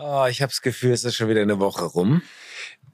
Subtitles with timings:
[0.00, 2.22] Oh, ich habe das Gefühl, es ist schon wieder eine Woche rum.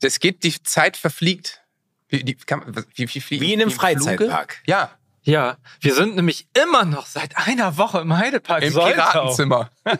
[0.01, 1.63] Das geht, die Zeit verfliegt.
[2.09, 2.63] Wie, die, kann,
[2.95, 3.71] wie, wie, wie, Wie in einem?
[3.71, 4.59] Freizeitpark.
[4.67, 4.91] Ja,
[5.23, 8.63] Ja, wir sind nämlich immer noch seit einer Woche im Heidepark.
[8.63, 8.93] im Soltau.
[8.93, 9.71] Piratenzimmer.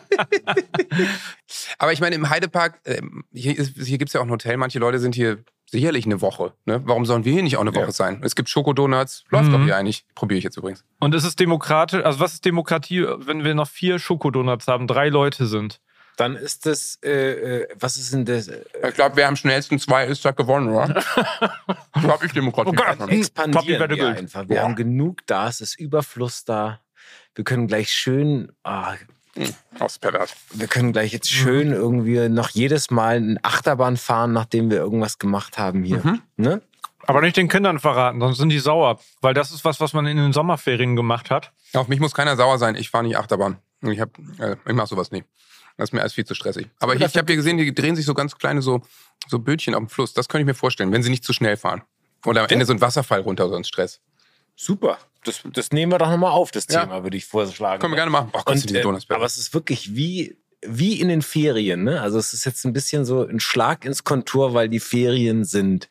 [1.77, 4.57] Aber ich meine, im Heidepark, ähm, hier, ist- hier gibt es ja auch ein Hotel.
[4.57, 6.53] Manche Leute sind hier sicherlich eine Woche.
[6.65, 6.81] Ne?
[6.85, 7.91] Warum sollen wir hier nicht auch eine Woche Ja.
[7.91, 8.21] sein?
[8.23, 9.23] Es gibt Schokodonuts.
[9.29, 9.51] Läuft Mhm.
[9.53, 10.05] doch hier eigentlich.
[10.15, 10.83] Probiere ich jetzt übrigens.
[10.99, 12.03] Und ist es demokratisch?
[12.03, 15.81] Also was ist Demokratie, wenn wir noch vier Schokodonuts haben, drei Leute sind?
[16.17, 17.09] Dann ist das, äh,
[17.61, 18.47] äh, was ist denn das?
[18.47, 20.95] Äh, Ich glaube, wer am schnellsten zwei ist, hat gewonnen, oder?
[21.95, 22.69] ich glaube, ich Demokratie.
[22.69, 23.09] Oh Gott.
[23.09, 24.47] expandieren wir einfach.
[24.47, 24.63] Wir Boah.
[24.63, 26.79] haben genug da, es ist Überfluss da.
[27.35, 28.93] Wir können gleich schön, ah,
[29.79, 30.33] Aus pervers.
[30.53, 35.17] wir können gleich jetzt schön irgendwie noch jedes Mal eine Achterbahn fahren, nachdem wir irgendwas
[35.19, 35.99] gemacht haben hier.
[36.01, 36.21] Mhm.
[36.37, 36.61] Ne?
[37.07, 38.99] Aber nicht den Kindern verraten, sonst sind die sauer.
[39.21, 41.51] Weil das ist was, was man in den Sommerferien gemacht hat.
[41.73, 42.75] Auf mich muss keiner sauer sein.
[42.75, 43.57] Ich fahre nicht Achterbahn.
[43.81, 45.23] Ich, hab, äh, ich mache sowas nie.
[45.77, 46.67] Das ist mir alles viel zu stressig.
[46.79, 48.81] Aber ich, ich habe hier gesehen, die drehen sich so ganz kleine so,
[49.27, 50.13] so Bötchen auf dem Fluss.
[50.13, 51.81] Das könnte ich mir vorstellen, wenn sie nicht zu schnell fahren.
[52.25, 53.99] Oder am Ende so ein Wasserfall runter, so ein Stress.
[54.55, 54.97] Super.
[55.25, 56.83] Das, das nehmen wir doch nochmal auf, das Ja.
[56.83, 57.81] Thema, würde ich vorschlagen.
[57.81, 58.29] Können wir gerne machen.
[58.33, 61.83] Oh Gott, sind Und, die äh, aber es ist wirklich wie, wie in den Ferien.
[61.83, 62.01] Ne?
[62.01, 65.89] Also es ist jetzt ein bisschen so ein Schlag ins Kontur, weil die Ferien sind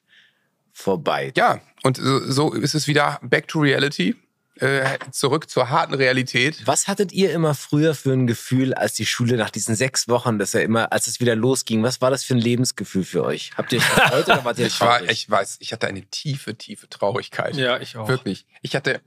[0.72, 1.32] vorbei.
[1.36, 4.16] Ja, und so, so ist es wieder back to reality.
[4.60, 6.62] Äh, zurück zur harten Realität.
[6.64, 10.38] Was hattet ihr immer früher für ein Gefühl, als die Schule nach diesen sechs Wochen,
[10.38, 13.50] dass er immer, als es wieder losging, was war das für ein Lebensgefühl für euch?
[13.56, 16.54] Habt ihr euch gefreut oder wart ihr Ich war, ich weiß, ich hatte eine tiefe,
[16.54, 17.56] tiefe Traurigkeit.
[17.56, 18.06] Ja, ich auch.
[18.06, 18.46] Wirklich.
[18.62, 19.00] Ich hatte,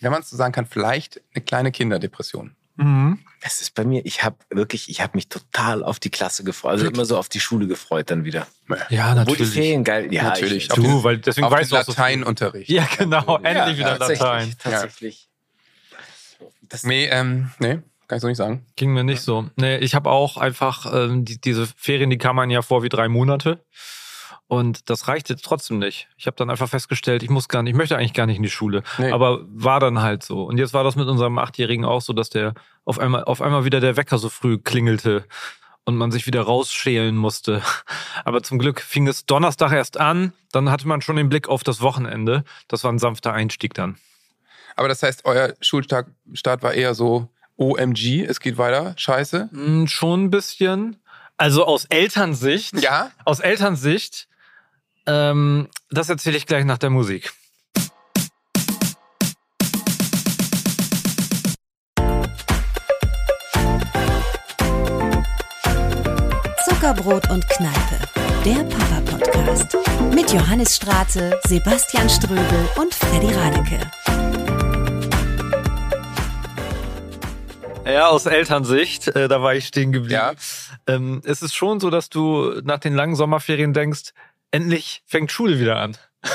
[0.00, 2.56] wenn man es so sagen kann, vielleicht eine kleine Kinderdepression.
[2.76, 3.18] Mhm.
[3.42, 6.72] Das ist bei mir, ich habe wirklich, ich habe mich total auf die Klasse gefreut,
[6.72, 8.46] also immer so auf die Schule gefreut dann wieder.
[8.88, 10.64] Ja, Obwohl die Ferien geil, ja, Natürlich.
[10.64, 12.00] Ich, Auf Du, den- weil deswegen Auf weißt du auch so viel.
[12.00, 12.70] Lateinunterricht.
[12.70, 13.38] Ja, genau.
[13.42, 14.54] Endlich wieder tatsächlich, Latein.
[14.58, 15.28] Tatsächlich.
[16.62, 18.64] Das, Nee, ähm, nee, kann ich so nicht sagen.
[18.76, 19.50] Ging mir nicht so.
[19.56, 22.88] Nee, ich habe auch einfach ähm, die, diese Ferien, die kann man ja vor wie
[22.88, 23.58] drei Monate.
[24.52, 26.08] Und das reicht jetzt trotzdem nicht.
[26.18, 28.42] Ich habe dann einfach festgestellt, ich muss gar nicht, ich möchte eigentlich gar nicht in
[28.42, 28.82] die Schule.
[28.98, 29.10] Nee.
[29.10, 30.44] Aber war dann halt so.
[30.44, 32.52] Und jetzt war das mit unserem Achtjährigen auch so, dass der
[32.84, 35.24] auf einmal, auf einmal wieder der Wecker so früh klingelte
[35.86, 37.62] und man sich wieder rausschälen musste.
[38.26, 40.34] Aber zum Glück fing es Donnerstag erst an.
[40.52, 42.44] Dann hatte man schon den Blick auf das Wochenende.
[42.68, 43.96] Das war ein sanfter Einstieg dann.
[44.76, 47.26] Aber das heißt, euer Schulstart Start war eher so
[47.56, 49.48] OMG, es geht weiter, scheiße.
[49.50, 50.96] Hm, schon ein bisschen.
[51.38, 52.78] Also aus Elternsicht.
[52.82, 54.28] Ja, Aus Elternsicht,
[55.06, 57.32] ähm, das erzähle ich gleich nach der Musik.
[66.64, 67.98] Zuckerbrot und Kneipe,
[68.44, 69.76] der Papa-Podcast.
[70.14, 73.80] Mit Johannes Straße, Sebastian Ströbel und Freddy Radeke.
[77.84, 80.14] Ja, aus Elternsicht, äh, da war ich stehen geblieben.
[80.14, 80.32] Ja.
[80.86, 84.12] Ähm, es ist schon so, dass du nach den langen Sommerferien denkst,
[84.52, 85.96] endlich fängt Schule wieder an.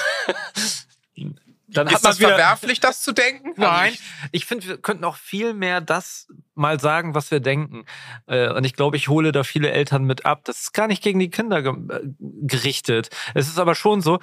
[1.69, 3.53] Dann ist das verwerflich, das zu denken?
[3.57, 3.93] Nein,
[4.31, 7.85] ich finde, wir könnten auch viel mehr das mal sagen, was wir denken.
[8.25, 10.41] Äh, Und ich glaube, ich hole da viele Eltern mit ab.
[10.45, 11.73] Das ist gar nicht gegen die Kinder äh,
[12.21, 13.09] gerichtet.
[13.33, 14.19] Es ist aber schon so,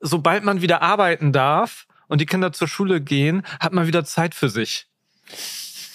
[0.00, 4.34] sobald man wieder arbeiten darf und die Kinder zur Schule gehen, hat man wieder Zeit
[4.34, 4.88] für sich.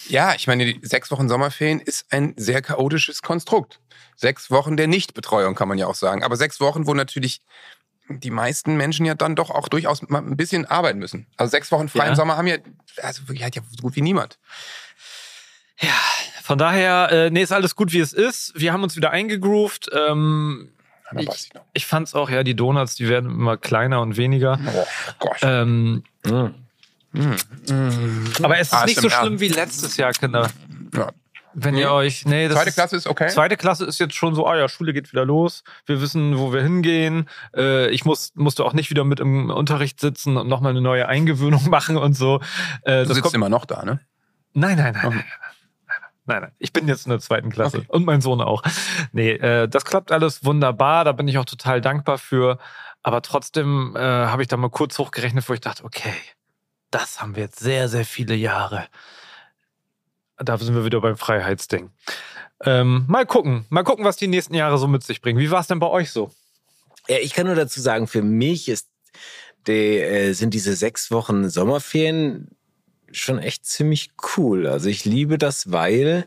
[0.08, 3.80] Ja, ich meine, die sechs Wochen Sommerferien ist ein sehr chaotisches Konstrukt.
[4.16, 6.24] Sechs Wochen der Nichtbetreuung, kann man ja auch sagen.
[6.24, 7.40] Aber sechs Wochen, wo natürlich
[8.08, 11.26] die meisten Menschen ja dann doch auch durchaus mal ein bisschen arbeiten müssen.
[11.36, 12.16] Also sechs Wochen freien Ja.
[12.16, 12.56] Sommer haben ja,
[13.02, 14.38] also wirklich hat ja so gut wie niemand.
[15.80, 15.90] Ja,
[16.42, 18.52] von daher, äh, nee, ist alles gut, wie es ist.
[18.58, 19.90] Wir haben uns wieder eingegroovt.
[19.96, 20.72] Ähm,
[21.10, 24.58] Da Ich- ich fand's auch, ja, die Donuts, die werden immer kleiner und weniger.
[24.74, 24.84] Oh
[25.20, 25.38] Gott.
[25.42, 26.54] Ähm, Mhm.
[28.42, 30.48] Aber es ist Ah, nicht so schlimm wie letztes Jahr, Kinder.
[30.94, 31.10] Ja.
[31.54, 33.28] Wenn ihr euch, nee, das Zweite Klasse ist okay.
[33.28, 35.64] Zweite Klasse ist jetzt schon so, ah ja, Schule geht wieder los.
[35.86, 37.28] Wir wissen, wo wir hingehen.
[37.56, 41.08] Äh, ich muss, musste auch nicht wieder mit im Unterricht sitzen und nochmal eine neue
[41.08, 42.40] Eingewöhnung machen und so.
[42.82, 43.98] Äh, Du das sitzt kommt, immer noch da, ne?
[44.52, 45.24] nein, nein, nein, nein, nein,
[46.26, 46.52] nein, nein.
[46.58, 47.86] Ich bin jetzt in der zweiten Klasse Okay.
[47.88, 48.62] und mein Sohn auch.
[49.12, 51.04] Nee, äh, das klappt alles wunderbar.
[51.04, 52.58] Da bin ich auch total dankbar für.
[53.02, 56.12] Aber trotzdem äh, habe ich da mal kurz hochgerechnet, wo ich dachte, okay,
[56.90, 58.86] das haben wir jetzt sehr, sehr viele Jahre.
[60.36, 61.90] Da sind wir wieder beim Freiheitsding.
[62.64, 65.38] Ähm, mal gucken, mal gucken, was die nächsten Jahre so mit sich bringen.
[65.38, 66.30] Wie war es denn bei euch so?
[67.08, 68.88] Ja, ich kann nur dazu sagen, für mich ist
[69.66, 72.48] die, äh, sind diese sechs Wochen Sommerferien
[73.10, 74.66] schon echt ziemlich cool.
[74.66, 76.26] Also ich liebe das, weil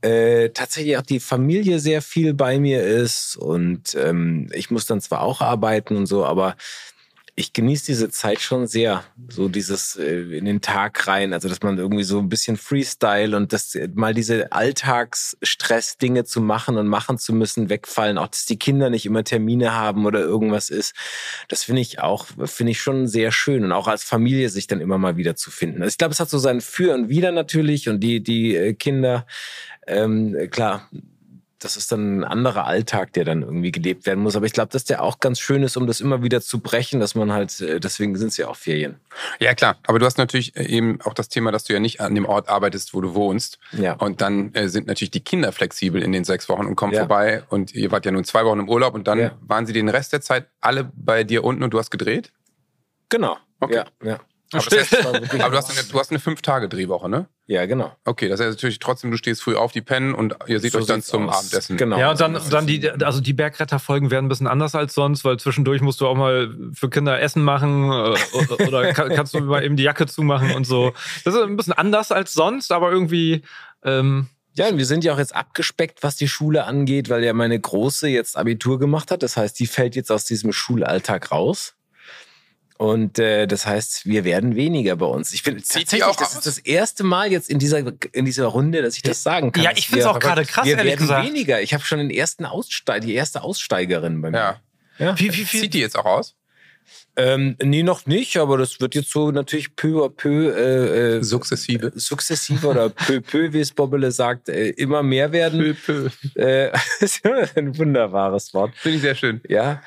[0.00, 5.00] äh, tatsächlich auch die Familie sehr viel bei mir ist und ähm, ich muss dann
[5.00, 6.56] zwar auch arbeiten und so, aber
[7.38, 9.04] ich genieße diese Zeit schon sehr.
[9.28, 13.36] So dieses äh, in den Tag rein, also dass man irgendwie so ein bisschen Freestyle
[13.36, 18.44] und das äh, mal diese Alltagsstress-Dinge zu machen und machen zu müssen, wegfallen, auch dass
[18.44, 20.94] die Kinder nicht immer Termine haben oder irgendwas ist.
[21.46, 24.80] Das finde ich auch, finde ich schon sehr schön und auch als Familie sich dann
[24.80, 25.82] immer mal wieder zu finden.
[25.82, 28.74] Also ich glaube, es hat so sein Für und Wider natürlich und die, die äh,
[28.74, 29.26] Kinder,
[29.86, 30.88] ähm, klar,
[31.60, 34.36] das ist dann ein anderer Alltag, der dann irgendwie gelebt werden muss.
[34.36, 37.00] Aber ich glaube, dass der auch ganz schön ist, um das immer wieder zu brechen,
[37.00, 39.00] dass man halt, äh, deswegen sind es ja auch Ferien.
[39.40, 39.76] Ja, klar.
[39.86, 42.26] Aber du hast natürlich äh, eben auch das Thema, dass du ja nicht an dem
[42.26, 43.58] Ort arbeitest, wo du wohnst.
[43.72, 43.94] Ja.
[43.94, 47.00] Und dann äh, sind natürlich die Kinder flexibel in den sechs Wochen und kommen Ja.
[47.00, 47.42] vorbei.
[47.48, 49.32] Und ihr wart ja nun zwei Wochen im Urlaub und dann Ja.
[49.40, 52.32] waren sie den Rest der Zeit alle bei dir unten und du hast gedreht?
[53.08, 53.36] Genau.
[53.60, 53.74] Okay.
[53.74, 54.20] Ja, ja.
[54.52, 57.26] Aber, das heißt, aber du hast eine, du hast eine Fünf-Tage-Drehwoche, ne?
[57.50, 57.90] Ja, genau.
[58.04, 60.78] Okay, das heißt natürlich trotzdem, du stehst früh auf, die pennen und ihr seht So
[60.78, 61.38] euch dann zum aus.
[61.38, 61.76] Abendessen.
[61.78, 61.98] Genau.
[61.98, 65.24] Ja, und dann, Also, dann die, also die Bergretterfolgen werden ein bisschen anders als sonst,
[65.24, 69.40] weil zwischendurch musst du auch mal für Kinder Essen machen äh, oder kann- kannst du
[69.40, 70.92] mal eben die Jacke zumachen und so.
[71.24, 73.42] Das ist ein bisschen anders als sonst, aber irgendwie,
[73.82, 77.32] ähm, Ja, und wir sind ja auch jetzt abgespeckt, was die Schule angeht, weil ja
[77.32, 79.22] meine Große jetzt Abitur gemacht hat.
[79.22, 81.74] Das heißt, die fällt jetzt aus diesem Schulalltag raus.
[82.78, 85.32] Und äh, das heißt, wir werden weniger bei uns.
[85.32, 86.34] Ich finde Zieht tatsächlich, auch das aus?
[86.38, 87.82] ist das erste Mal jetzt in dieser
[88.12, 89.64] in dieser Runde, dass ich das sagen kann.
[89.64, 91.26] Ja, ich find's wir- auch gerade krass, wir ehrlich werden gesagt.
[91.28, 91.60] weniger.
[91.60, 94.38] Ich habe schon den ersten Aussteig, die erste Aussteigerin bei mir.
[94.38, 94.60] Ja.
[94.98, 95.18] Ja.
[95.18, 96.36] wie, wie viel, Zieht die jetzt auch aus?
[97.16, 101.22] Ähm, nee, noch nicht, aber das wird jetzt so natürlich peu à peu äh, äh,
[101.22, 101.90] Sukzessive.
[101.96, 105.76] sukzessive oder peu peu, wie es Bobbele sagt, äh, immer mehr werden.
[105.84, 106.40] Pö, pö.
[106.40, 106.70] Äh,
[107.00, 108.72] das ist ein wunderbares Wort.
[108.76, 109.40] Finde ich sehr schön.
[109.48, 109.82] Ja.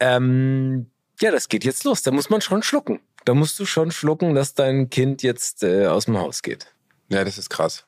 [0.00, 0.90] Ähm,
[1.20, 2.02] ja, das geht jetzt los.
[2.02, 3.00] Da muss man schon schlucken.
[3.24, 6.72] Da musst du schon schlucken, dass dein Kind jetzt äh, aus dem Haus geht.
[7.08, 7.84] Ja, das ist krass.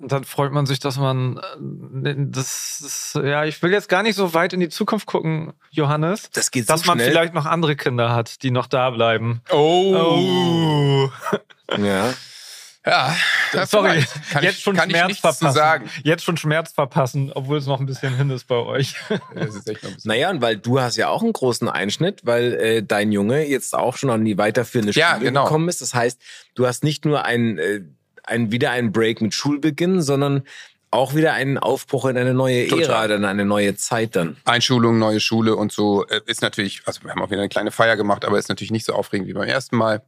[0.00, 1.38] Und dann freut man sich, dass man
[2.04, 2.78] äh, das,
[3.14, 6.50] das ja, ich will jetzt gar nicht so weit in die Zukunft gucken, Johannes, Das
[6.50, 7.10] geht dass so man schnell.
[7.10, 9.40] vielleicht noch andere Kinder hat, die noch da bleiben.
[9.50, 11.08] Oh.
[11.76, 12.14] Ja.
[12.88, 13.16] Ja,
[13.52, 14.04] das Sorry.
[14.32, 15.46] Kann jetzt ich, schon kann Schmerz verpassen.
[15.46, 15.90] zu sagen.
[16.04, 18.94] Jetzt schon Schmerz verpassen, obwohl es noch ein bisschen hin ist bei euch.
[19.34, 20.08] Das ist echt noch ein bisschen.
[20.08, 23.74] Naja, und weil du hast ja auch einen großen Einschnitt, weil äh, dein Junge jetzt
[23.74, 25.44] auch schon an die weiterführende Schule Ja, genau.
[25.44, 25.82] gekommen ist.
[25.82, 26.20] Das heißt,
[26.54, 27.82] du hast nicht nur ein, äh,
[28.24, 30.44] ein, wieder einen Break mit Schulbeginn, sondern
[30.90, 32.84] auch wieder einen Aufbruch in eine neue Total.
[32.84, 34.36] Ära, dann eine neue Zeit dann.
[34.44, 37.70] Einschulung, neue Schule und so äh, ist natürlich, also wir haben auch wieder eine kleine
[37.70, 40.02] Feier gemacht, aber ist natürlich nicht so aufregend wie beim ersten Mal.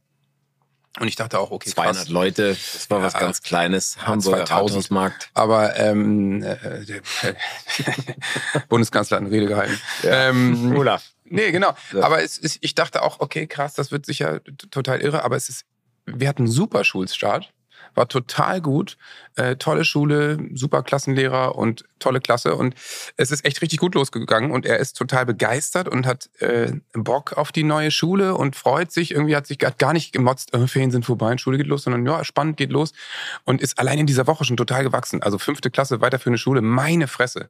[0.99, 2.09] Und ich dachte auch, okay, 200 krass.
[2.09, 3.19] Leute, das war was Ja.
[3.21, 3.97] ganz Kleines.
[4.05, 4.51] Hamburger 2000.
[4.51, 5.29] Rathausmarkt.
[5.33, 7.01] Aber ähm, äh, der
[8.69, 9.79] Bundeskanzler hat eine Rede gehalten.
[10.03, 11.11] Ähm, Olaf.
[11.23, 11.73] Nee, genau.
[11.93, 12.03] Ja.
[12.03, 15.47] Aber es ist, ich dachte auch, okay, krass, das wird sicher total irre, aber es
[15.47, 15.63] ist,
[16.05, 17.53] wir hatten einen super Schulstart.
[17.93, 18.97] War total gut.
[19.35, 22.55] Äh, tolle Schule, super Klassenlehrer und tolle Klasse.
[22.55, 22.75] Und
[23.17, 24.51] es ist echt richtig gut losgegangen.
[24.51, 28.91] Und er ist total begeistert und hat äh, Bock auf die neue Schule und freut
[28.91, 29.11] sich.
[29.11, 32.05] Irgendwie hat sich hat gar nicht gemotzt, äh, Ferien sind vorbei, Schule geht los, sondern
[32.05, 32.93] ja, spannend geht los.
[33.45, 35.23] Und ist allein in dieser Woche schon total gewachsen.
[35.23, 37.49] Also fünfte Klasse, weiterführende Schule, meine Fresse.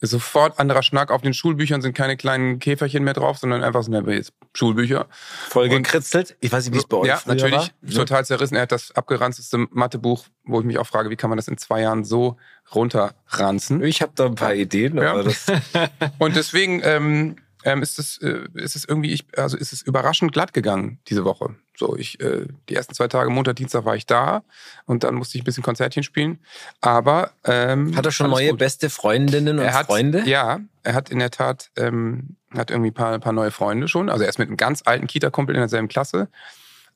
[0.00, 1.10] Ist sofort anderer Schnack.
[1.10, 5.06] Auf den Schulbüchern sind keine kleinen Käferchen mehr drauf, sondern einfach ja jetzt Schulbücher.
[5.48, 6.36] Voll gekritzelt.
[6.40, 7.72] Ich weiß nicht, wie es bei euch Ja, früher natürlich.
[7.82, 7.94] war.
[7.94, 8.56] Total zerrissen.
[8.56, 11.56] Er hat das abgeranzteste Mathebuch, wo ich mich auch frage, wie kann man das in
[11.58, 12.36] zwei Jahren so
[12.74, 13.82] runterranzen?
[13.84, 15.12] Ich habe da ein paar Ideen, Ja.
[15.12, 15.46] aber das
[16.18, 20.32] Und deswegen ähm, ähm, ist es äh, ist es irgendwie, ich, also ist es überraschend
[20.32, 21.54] glatt gegangen diese Woche.
[21.76, 24.42] So, ich äh, die ersten zwei Tage Montag, Dienstag war ich da
[24.86, 26.38] und dann musste ich ein bisschen Konzertchen spielen.
[26.80, 28.58] Aber ähm, hat er schon neue gut.
[28.58, 30.22] beste Freundinnen und hat, Freunde.
[30.26, 33.88] Ja, er hat in der Tat ähm, hat irgendwie ein paar, ein paar neue Freunde
[33.88, 34.08] schon.
[34.08, 36.28] Also er ist mit einem ganz alten Kita-Kumpel in derselben Klasse.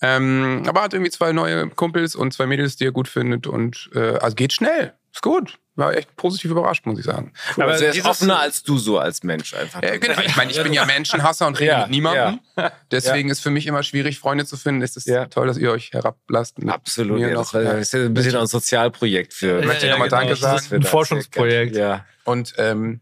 [0.03, 3.47] Ähm, aber hat irgendwie zwei neue Kumpels und zwei Mädels, die er gut findet.
[3.47, 4.93] Und äh, also geht schnell.
[5.13, 5.59] Ist gut.
[5.75, 7.33] War echt positiv überrascht, muss ich sagen.
[7.57, 7.65] Cool.
[7.65, 9.83] Aber also er ist offener als du so als Mensch einfach.
[9.83, 10.21] Äh, genau.
[10.21, 12.41] Ich meine, ich bin ja Menschenhasser und rede Ja, mit niemandem.
[12.91, 14.83] Deswegen ist für mich immer schwierig, Freunde zu finden.
[14.83, 15.27] Es ist Ja.
[15.27, 16.57] toll, dass ihr euch herablasst.
[16.67, 17.21] Absolut.
[17.21, 17.51] mir Ja, noch.
[17.53, 19.61] das, das ist ja ein bisschen ein Sozialprojekt für.
[19.61, 20.57] Ich möchte nochmal Danke das sagen.
[20.59, 21.75] ist Ein Forschungsprojekt.
[21.77, 22.05] Ja.
[22.25, 23.01] Und ähm,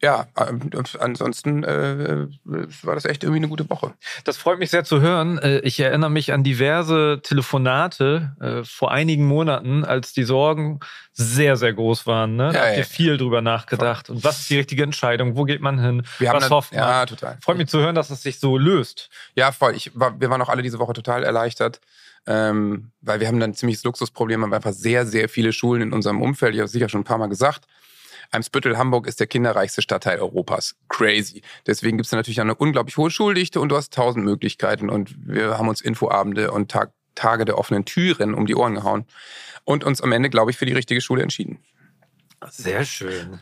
[0.00, 3.94] ja, ähm, ansonsten äh, war das echt irgendwie eine gute Woche.
[4.24, 5.38] Das freut mich sehr zu hören.
[5.38, 10.80] Äh, Ich erinnere mich an diverse Telefonate äh, vor einigen Monaten, als die Sorgen
[11.12, 12.36] sehr, sehr groß waren.
[12.36, 12.52] Ne?
[12.52, 12.84] Da Ja, habt ihr ja.
[12.84, 14.08] viel drüber nachgedacht.
[14.08, 15.36] Und was ist die richtige Entscheidung?
[15.36, 16.04] Wo geht man hin?
[16.20, 16.80] Wir haben was hofft man?
[16.82, 17.36] ja, total.
[17.42, 19.10] Freut mich zu hören, dass es sich so löst.
[19.34, 19.74] Ja, voll.
[19.74, 21.80] Ich war, wir waren auch alle diese Woche total erleichtert,
[22.26, 25.92] ähm, weil wir haben dann ein ziemliches Luxusproblem, haben einfach sehr, sehr viele Schulen in
[25.92, 26.54] unserem Umfeld.
[26.54, 27.66] Ich habe es sicher schon ein paar Mal gesagt.
[28.30, 30.76] Eimsbüttel, Hamburg ist der kinderreichste Stadtteil Europas.
[30.88, 31.42] Crazy.
[31.66, 34.90] Deswegen gibt es natürlich eine unglaublich hohe Schuldichte und du hast tausend Möglichkeiten.
[34.90, 39.06] Und wir haben uns Infoabende und Tag, Tage der offenen Türen um die Ohren gehauen
[39.64, 41.58] und uns am Ende, glaube ich, für die richtige Schule entschieden.
[42.50, 43.40] Sehr schön.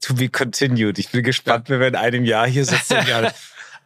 [0.00, 0.98] To be continued.
[0.98, 2.98] Ich bin gespannt, wenn wir in einem Jahr hier sitzen.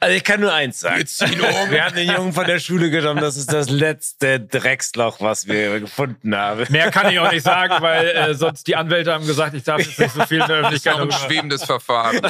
[0.02, 0.98] Also ich kann nur eins sagen.
[0.98, 1.70] Wir ziehen um.
[1.70, 3.20] Wir haben den Jungen von der Schule genommen.
[3.20, 6.66] Das ist das letzte Drecksloch, was wir gefunden haben.
[6.70, 9.78] Mehr kann ich auch nicht sagen, weil äh, sonst die Anwälte haben gesagt, ich darf
[9.78, 12.16] jetzt nicht so viel in der Das ist Öffentlichkeit ein schwebendes Verfahren.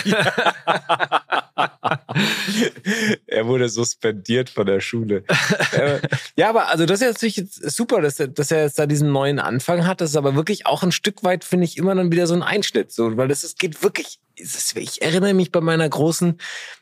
[3.27, 5.25] er wurde suspendiert von der Schule.
[5.73, 6.01] Äh,
[6.37, 9.13] ja, aber also das ist natürlich jetzt super, dass er, dass er jetzt da diesen
[9.13, 10.03] neuen Anfang hat.
[10.03, 12.43] Das ist aber wirklich auch ein Stück weit, finde ich, immer dann wieder so ein
[12.43, 12.93] Einschnitt.
[12.93, 14.19] So, weil das ist, geht wirklich.
[14.37, 16.39] Ich erinnere mich bei meiner großen,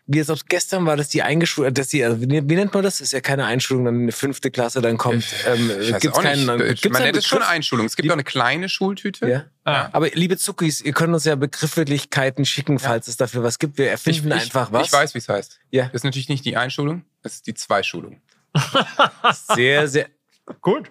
[0.06, 2.82] wie es auch gestern war, dass die eingeschult, dass die, also wie, wie nennt man
[2.82, 2.98] das?
[2.98, 5.24] Das ist ja keine Einschulung, dann eine fünfte Klasse, dann kommt.
[5.46, 6.82] Ähm, Ich gibt's auch keinen, nicht.
[6.82, 7.42] gibt's Man nennt es schon?
[7.42, 7.86] Einschulung.
[7.86, 9.28] Es gibt Die- auch eine kleine Schultüte.
[9.28, 9.44] Ja.
[9.64, 9.88] Ah.
[9.92, 13.78] Aber liebe Zuckis, ihr könnt uns ja Begrifflichkeiten schicken, falls es dafür was gibt.
[13.78, 14.86] Wir erfinden einfach was.
[14.88, 15.58] Ich weiß, wie es heißt.
[15.70, 15.84] Ja.
[15.86, 18.20] Das ist natürlich nicht die Einschulung, das ist die Zweischulung.
[19.54, 20.08] Sehr, sehr.
[20.60, 20.90] Gut.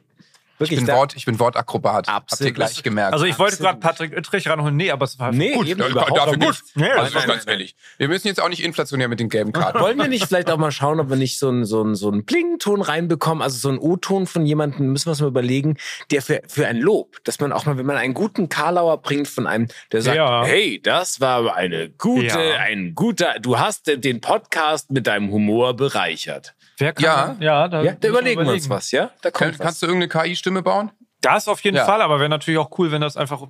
[0.59, 2.09] Ich Wirklich, bin, da- Wort, ich bin Wortakrobat.
[2.09, 2.49] Habt Absolut.
[2.49, 3.13] ihr gleich gemerkt.
[3.13, 4.75] Also ich wollte gerade Patrick Uttrich ranholen.
[4.75, 5.67] Nee, aber es war Nee, gut.
[5.67, 6.49] eben Ja, überhaupt dafür nicht.
[6.49, 6.75] nicht.
[6.75, 7.47] Nee, Also das ganz nein, nein.
[7.53, 7.75] ehrlich.
[7.97, 9.79] Wir müssen jetzt auch nicht inflationär mit den gelben Karten.
[9.79, 12.11] Wollen wir nicht vielleicht auch mal schauen, ob wir nicht so einen, so einen, so
[12.11, 15.77] einen Plingenton reinbekommen, also so einen O-Ton von jemandem, müssen wir uns mal überlegen,
[16.11, 19.29] der für, für ein Lob, dass man auch mal, wenn man einen guten Karlauer bringt
[19.29, 20.43] von einem, der sagt, Ja.
[20.43, 22.57] hey, das war eine gute, Ja.
[22.59, 26.53] ein guter, du hast den Podcast mit deinem Humor bereichert.
[26.79, 27.35] Wer kann, Ja.
[27.39, 29.11] ja, da, Ja, da überlegen wir uns was, ja?
[29.21, 29.65] Da Kann, kommt was.
[29.65, 30.91] kannst du irgendeine KI-Stimme bauen?
[31.21, 31.85] Das auf jeden Ja.
[31.85, 33.41] Fall, aber wäre natürlich auch cool, wenn das einfach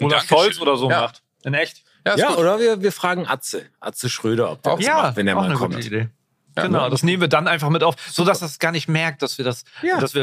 [0.00, 0.24] Olaf.
[0.24, 1.00] Scholz oder so Ja.
[1.02, 1.22] macht.
[1.44, 1.82] In echt.
[2.06, 5.16] Ja, Ja, oder wir, wir fragen Atze, Atze Schröder, ob der Auch das Ja, macht,
[5.16, 5.74] wenn er auch mal eine kommt.
[5.74, 6.08] gute Idee.
[6.56, 9.22] Ja, genau, das nehmen wir dann einfach mit auf, so dass das gar nicht merkt,
[9.22, 10.00] dass wir das, Ja.
[10.00, 10.22] dass wir,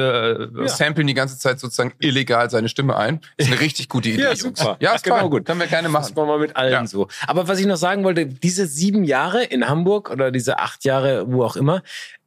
[0.52, 3.22] äh, Wir samplen die ganze Zeit sozusagen illegal seine Stimme ein.
[3.38, 4.24] Ist eine richtig gute Idee.
[4.24, 4.42] Ja, Jungs.
[4.60, 4.76] super.
[4.82, 5.46] Ja, ist Genau, genau gut.
[5.46, 6.14] Können wir gerne Das machen.
[6.16, 6.88] machen wir mit allen Ja.
[6.88, 7.08] so.
[7.28, 11.26] Aber was ich noch sagen wollte, diese sieben Jahre in Hamburg oder diese acht Jahre,
[11.32, 11.84] wo auch immer,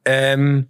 [0.08, 0.68] ähm,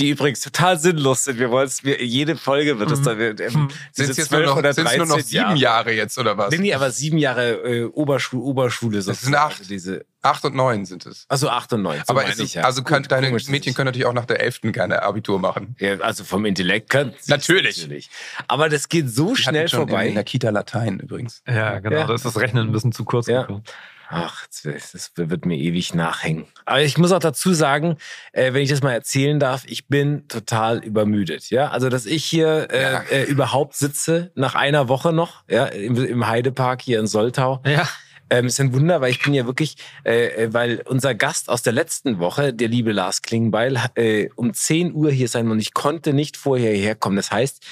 [0.00, 1.38] die übrigens total sinnlos sind.
[1.38, 3.04] Wir wollen es, jede Folge wird es Mhm.
[3.04, 5.92] da, ähm, Sind diese es jetzt nur 12 noch, oder nur noch 13 sieben Jahre
[5.92, 6.50] jetzt oder was?
[6.50, 9.36] Nee, nee, aber sieben Jahre äh, Oberschule, Oberschule sind sozusagen.
[9.36, 9.70] acht.
[9.70, 11.26] Diese, Acht und neun sind es.
[11.28, 11.98] also acht und neun.
[11.98, 12.62] So Aber meine ist ich, es, ja.
[12.64, 15.76] also kann, Gut, deine Mädchen ich- können natürlich auch nach der elften gerne Abitur machen.
[15.78, 18.10] ja, also vom Intellekt können sie es Natürlich.
[18.48, 20.08] Aber das geht so Die schnell schon vorbei.
[20.08, 21.40] In der Kita Latein übrigens.
[21.46, 22.06] ja, genau, Ja.
[22.08, 23.42] da ist das Rechnen ein bisschen zu kurz Ja.
[23.42, 23.62] gekommen.
[24.08, 26.46] Ach, das wird mir ewig nachhängen.
[26.66, 27.96] Aber ich muss auch dazu sagen,
[28.32, 31.50] äh, wenn ich das mal erzählen darf, ich bin total übermüdet.
[31.50, 33.00] Ja, also dass ich hier äh, Ja.
[33.10, 37.62] äh, überhaupt sitze nach einer Woche noch, ja, im, im Heidepark hier in Soltau.
[37.66, 37.88] Ja.
[38.30, 41.62] Ähm, ist ein Wunder, weil ich bin ja wirklich, äh, äh, weil unser Gast aus
[41.62, 45.74] der letzten Woche, der liebe Lars Klingbeil, äh, um 10 Uhr hier sein und ich
[45.74, 47.16] konnte nicht vorher herkommen.
[47.16, 47.62] Das heißt,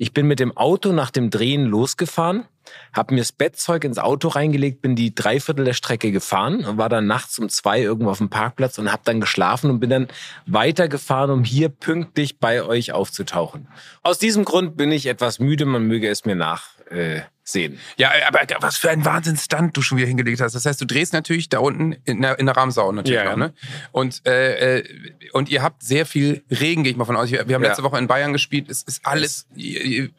[0.00, 2.46] ich bin mit dem Auto nach dem Drehen losgefahren,
[2.94, 6.88] habe mir das Bettzeug ins Auto reingelegt, bin die Dreiviertel der Strecke gefahren und war
[6.88, 10.08] dann nachts um zwei irgendwo auf dem Parkplatz und habe dann geschlafen und bin dann
[10.46, 13.68] weitergefahren, um hier pünktlich bei euch aufzutauchen.
[14.02, 16.79] Aus diesem Grund bin ich etwas müde, man möge es mir nachsehen.
[16.90, 17.80] Äh, sehen.
[17.96, 20.52] Ja, aber was für ein Wahnsinnsstand du schon wieder hingelegt hast.
[20.54, 23.32] Das heißt, du drehst natürlich da unten in der, in der Ramsau natürlich Ja, ja.
[23.32, 23.52] auch, ne?
[23.90, 24.84] Und, äh, äh,
[25.32, 27.30] und ihr habt sehr viel Regen, gehe ich mal von aus.
[27.30, 27.58] Wir haben Ja.
[27.58, 28.70] letzte Woche in Bayern gespielt.
[28.70, 30.12] Es ist alles viel,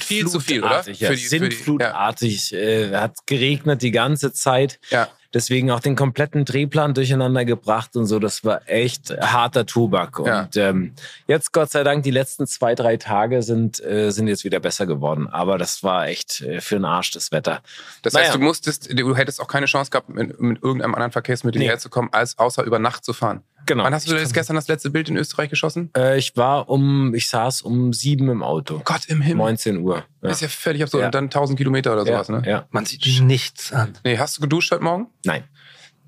[0.00, 0.88] viel zu viel, oder?
[0.90, 2.52] Ja, die- die- Sintflutartig.
[2.52, 4.78] Äh, hat geregnet die ganze Zeit.
[4.90, 5.08] Ja.
[5.32, 8.18] Deswegen auch den kompletten Drehplan durcheinander gebracht und so.
[8.18, 10.18] Das war echt harter Tobak.
[10.24, 10.40] Ja.
[10.42, 10.92] Und ähm,
[11.28, 14.86] jetzt, Gott sei Dank, die letzten zwei, drei Tage sind, äh, sind jetzt wieder besser
[14.86, 15.28] geworden.
[15.28, 17.62] Aber das war echt äh, für den Arsch das Wetter.
[18.02, 18.26] Das Naja.
[18.26, 21.66] heißt, du musstest, du hättest auch keine Chance gehabt, mit, mit irgendeinem anderen Verkehrsmittel Nee.
[21.66, 23.42] hierher zu kommen, als außer über Nacht zu fahren.
[23.66, 23.84] Genau.
[23.84, 25.90] Wann hast du kann- gestern das letzte Bild in Österreich geschossen?
[25.96, 28.80] Äh, ich war um, ich saß um sieben im Auto.
[28.84, 29.36] Gott im Himmel.
[29.46, 29.96] 19 Uhr.
[29.96, 30.04] Ja.
[30.22, 31.00] Das ist ja völlig absurd.
[31.02, 31.06] Ja.
[31.06, 32.48] Und dann 1000 Kilometer oder sowas, ja, ne?
[32.48, 32.66] ja.
[32.70, 33.96] Man sieht nichts an.
[34.04, 35.08] Nee, hast du geduscht heute Morgen?
[35.24, 35.44] Nein.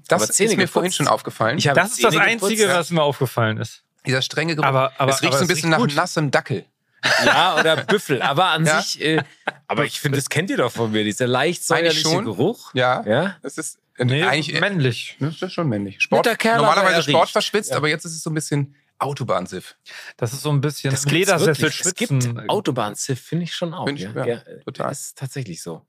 [0.08, 0.72] Das ist mir geputzt.
[0.72, 1.58] vorhin schon aufgefallen.
[1.58, 2.76] Das ist das Einzige, geputzt.
[2.78, 3.84] was mir aufgefallen ist.
[4.04, 4.66] Dieser strenge Geruch.
[4.66, 5.94] Aber- aber- es riecht so ein es bisschen nach gut.
[5.94, 6.64] nassem Dackel.
[7.24, 8.22] Ja, oder Büffel.
[8.22, 8.80] Aber an Ja.
[8.82, 9.22] sich, äh,
[9.66, 12.22] aber ich finde, das kennt ihr doch von mir, dieser leicht säuerliche.
[12.22, 12.72] Geruch.
[12.74, 13.02] Ja.
[13.06, 13.36] Ja.
[13.42, 15.16] Das ist Nee, eigentlich männlich.
[15.20, 16.00] Das ist schon männlich.
[16.00, 17.76] Sport, normalerweise er Sport verschwitzt, Ja.
[17.76, 19.76] aber jetzt ist es so ein bisschen Autobahnsiff.
[20.16, 21.66] Das ist so ein bisschen Das Ledersessel.
[21.66, 22.20] Es schwitzen.
[22.36, 23.86] gibt Autobahnziff, finde ich schon auch.
[23.86, 24.24] Find ich, ja.
[24.24, 24.88] ja, Ja, total.
[24.88, 25.84] Das ist tatsächlich so.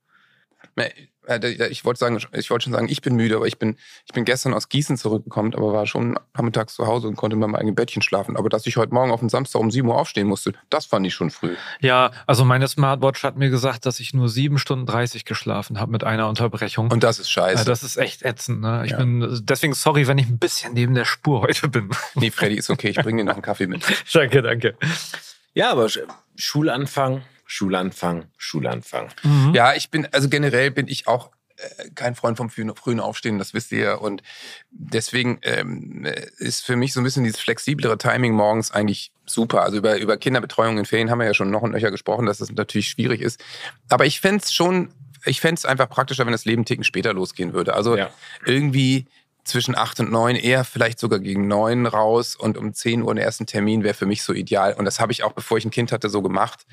[1.28, 4.14] Äh, Ich wollte sagen, ich wollte schon sagen, ich bin müde, aber ich bin, ich
[4.14, 7.56] bin gestern aus Gießen zurückgekommen, aber war schon nachmittags zu Hause und konnte in meinem
[7.56, 8.36] eigenen Bettchen schlafen.
[8.38, 11.06] Aber dass ich heute Morgen auf den Samstag um 7 Uhr aufstehen musste, das fand
[11.08, 11.56] ich schon früh.
[11.82, 15.92] Ja, also meine Smartwatch hat mir gesagt, dass ich nur 7 Stunden 30 geschlafen habe
[15.92, 16.92] mit einer Unterbrechung.
[16.92, 17.60] Und das ist scheiße.
[17.60, 18.62] ja, das ist echt ätzend.
[18.62, 18.84] Ne?
[18.86, 18.98] Ich Ja.
[18.98, 21.90] bin deswegen sorry, wenn ich ein bisschen neben der Spur heute bin.
[22.16, 23.84] nee, Freddy, ist okay, ich bringe dir noch einen Kaffee mit.
[24.14, 24.76] danke, danke.
[25.54, 26.00] Ja, aber Sch-
[26.36, 27.22] Schulanfang,
[27.54, 29.10] Schulanfang, Schulanfang.
[29.22, 29.52] Mhm.
[29.54, 33.38] Ja, ich bin, also generell bin ich auch äh, kein Freund vom frühen, frühen Aufstehen,
[33.38, 33.94] das wisst ihr ja.
[33.94, 34.24] Und
[34.72, 39.62] deswegen ähm, äh, ist für mich so ein bisschen dieses flexiblere Timing morgens eigentlich super.
[39.62, 42.40] Also über, über Kinderbetreuung in Ferien haben wir ja schon noch und nöcher gesprochen, dass
[42.40, 43.40] das natürlich schwierig ist.
[43.88, 44.92] Aber ich fänd's schon,
[45.26, 47.76] ich fänd's einfach praktischer, wenn das Leben einen Ticken später losgehen würde.
[47.76, 48.10] Also Ja.
[48.48, 49.06] irgendwie
[49.44, 53.24] zwischen acht und neun, eher vielleicht sogar gegen neun raus und um 10 Uhr den
[53.24, 54.74] ersten Termin wäre für mich so ideal.
[54.74, 56.66] Und das habe ich auch, bevor ich ein Kind hatte, so gemacht.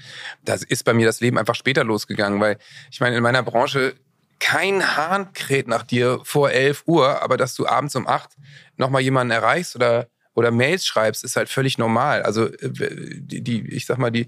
[0.45, 2.59] Da ist bei mir das Leben einfach später losgegangen, weil
[2.91, 3.95] ich meine, in meiner Branche
[4.39, 8.31] kein Hahn kräht nach dir vor 11 Uhr, aber dass du abends um acht
[8.77, 12.23] nochmal jemanden erreichst oder oder Mails schreibst, ist halt völlig normal.
[12.23, 14.27] Also äh, die, ich sag mal, die,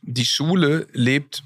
[0.00, 1.42] die Schule lebt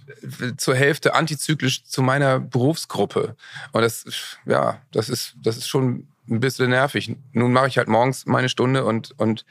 [0.57, 3.35] zur Hälfte antizyklisch zu meiner Berufsgruppe.
[3.73, 4.05] Und das,
[4.47, 7.15] ja, das ist, das ist schon ein bisschen nervig.
[7.33, 9.45] Nun mache ich halt morgens meine Stunde und, und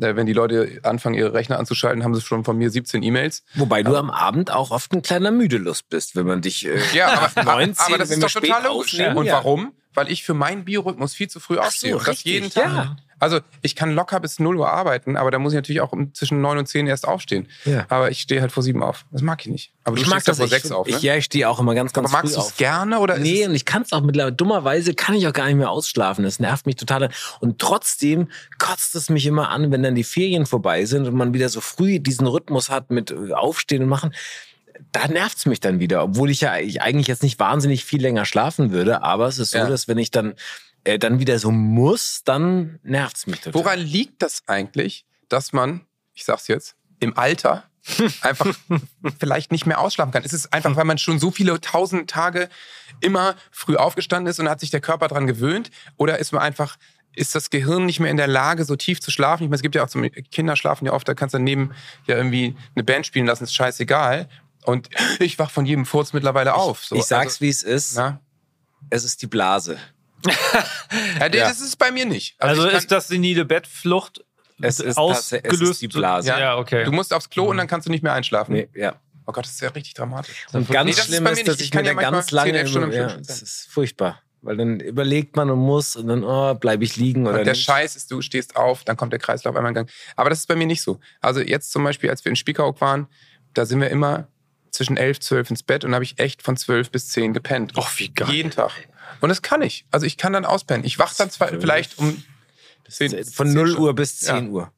[0.00, 3.44] äh, wenn die Leute anfangen, ihre Rechner anzuschalten, haben sie schon von mir 17 E-Mails.
[3.54, 7.30] Wobei du am Abend auch oft ein kleiner Müdelust bist, wenn man dich äh, ja,
[7.34, 8.98] aber, 19, aber das ist doch total logisch.
[8.98, 9.34] Und ja.
[9.34, 9.72] warum?
[9.94, 11.92] Weil ich für meinen Biorhythmus viel zu früh aufstehe.
[11.92, 12.64] so, und das jeden Tag.
[12.66, 12.96] ja.
[13.18, 16.40] Also ich kann locker bis 0 Uhr arbeiten, aber da muss ich natürlich auch zwischen
[16.42, 17.48] 9 und 10 erst aufstehen.
[17.64, 17.86] Ja.
[17.88, 19.06] Aber ich stehe halt vor 7 auf.
[19.10, 19.72] Das mag ich nicht.
[19.84, 20.96] Aber du Ich mag stehst ja vor ich 6 find- auf, ne?
[20.96, 23.16] Ich, ja, ich stehe auch immer ganz, ganz aber magst früh du es gerne oder
[23.18, 24.34] Nee, und ich kann es auch mittlerweile.
[24.34, 26.24] Dummerweise kann ich auch gar nicht mehr ausschlafen.
[26.24, 27.08] Das nervt mich total.
[27.40, 31.32] Und trotzdem kotzt es mich immer an, wenn dann die Ferien vorbei sind und man
[31.32, 34.14] wieder so früh diesen Rhythmus hat mit äh, Aufstehen und Machen.
[34.92, 38.02] Da nervt es mich dann wieder, obwohl ich ja ich eigentlich jetzt nicht wahnsinnig viel
[38.02, 39.02] länger schlafen würde.
[39.02, 39.68] Aber es ist so, Ja.
[39.68, 40.34] dass wenn ich dann
[40.86, 43.60] äh, dann wieder so muss, dann nervt es mich total.
[43.60, 47.64] Woran liegt das eigentlich, dass man, ich sag's jetzt, im Alter
[48.20, 48.54] einfach
[49.18, 50.22] vielleicht nicht mehr ausschlafen kann?
[50.22, 52.48] Ist es einfach, weil man schon so viele tausend Tage
[53.00, 55.72] immer früh aufgestanden ist und hat sich der Körper dran gewöhnt?
[55.96, 56.76] Oder ist man einfach,
[57.14, 59.42] ist das Gehirn nicht mehr in der Lage, so tief zu schlafen?
[59.42, 61.72] Ich meine, es gibt ja auch zum Kinder schlafen ja oft, da kannst du daneben
[62.06, 64.28] ja irgendwie eine Band spielen lassen, ist scheißegal.
[64.64, 64.88] Und
[65.18, 66.84] ich wach von jedem Furz mittlerweile auf.
[66.84, 67.96] So, ich sag's, also, wie es ist.
[67.96, 68.20] na?
[68.88, 69.78] Es ist die Blase.
[71.20, 72.34] Ja, das ist bei mir nicht.
[72.38, 74.24] Also, kann- ist das senile Bettflucht
[74.60, 75.62] Es ist ausgelöst?
[75.62, 76.28] es ist die Blase.
[76.28, 76.56] Ja, Ja.
[76.58, 76.84] okay.
[76.84, 78.52] Du musst aufs Klo und dann kannst du nicht mehr einschlafen.
[78.54, 78.94] Nee, ja.
[79.26, 80.46] Oh Gott, das ist ja richtig dramatisch.
[80.52, 81.56] Und ganz Nee, ist schlimm ist, dass.
[81.56, 83.66] Ich ich, kann mir ja da ganz lange 10, 11 Stunden immer, ja, das ist
[83.70, 84.22] furchtbar.
[84.42, 87.54] Weil dann überlegt man und muss und dann, oh, bleibe ich liegen oder Und der
[87.54, 87.64] nicht.
[87.64, 89.90] Scheiß ist, du stehst auf, dann kommt der Kreislauf einmal in Gang.
[90.14, 91.00] Aber das ist bei mir nicht so.
[91.20, 93.08] Also jetzt zum Beispiel, als wir in Spiekeroog waren,
[93.54, 94.28] da sind wir immer
[94.70, 97.76] zwischen 11, 12 ins Bett und habe ich echt von 12 bis 10 gepennt.
[97.76, 98.30] Och, wie geil.
[98.30, 98.70] Jeden Tag.
[99.20, 99.86] Und das kann ich.
[99.90, 100.84] Also ich kann dann auspennen.
[100.84, 102.22] Ich wach dann zwar vielleicht um
[102.88, 104.50] 10, Von 0 Uhr bis 10 Ja.
[104.50, 104.72] Uhr.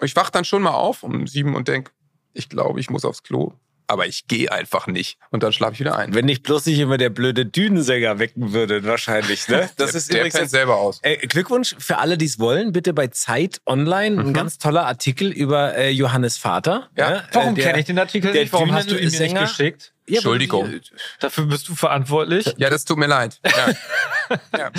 [0.00, 1.92] Ich wach dann schon mal auf um 7 und denk,
[2.32, 3.52] ich glaube, ich muss aufs Klo.
[3.86, 5.18] Aber ich gehe einfach nicht.
[5.30, 6.14] Und dann schlafe ich wieder ein.
[6.14, 9.48] Wenn nicht bloß nicht immer der blöde Dünensänger wecken würde, wahrscheinlich.
[9.48, 9.68] Ne?
[9.76, 11.00] Das der, ist der übrigens jetzt, selber aus.
[11.02, 12.72] äh, Glückwunsch für alle, die es wollen.
[12.72, 14.28] Bitte bei Zeit Online Mhm.
[14.28, 16.88] ein ganz toller Artikel über äh, Johannes Vater.
[16.96, 17.10] Ja.
[17.10, 17.24] ne?
[17.32, 18.52] Warum Äh, der- kenne ich den Artikel der nicht?
[18.52, 19.92] Warum hast du ihn mir nicht geschickt?
[20.08, 20.68] Ja, Entschuldigung.
[20.70, 20.80] die-
[21.20, 22.54] Dafür bist du verantwortlich.
[22.56, 23.40] Ja, das tut mir leid.
[23.44, 24.38] Ja.
[24.58, 24.70] ja.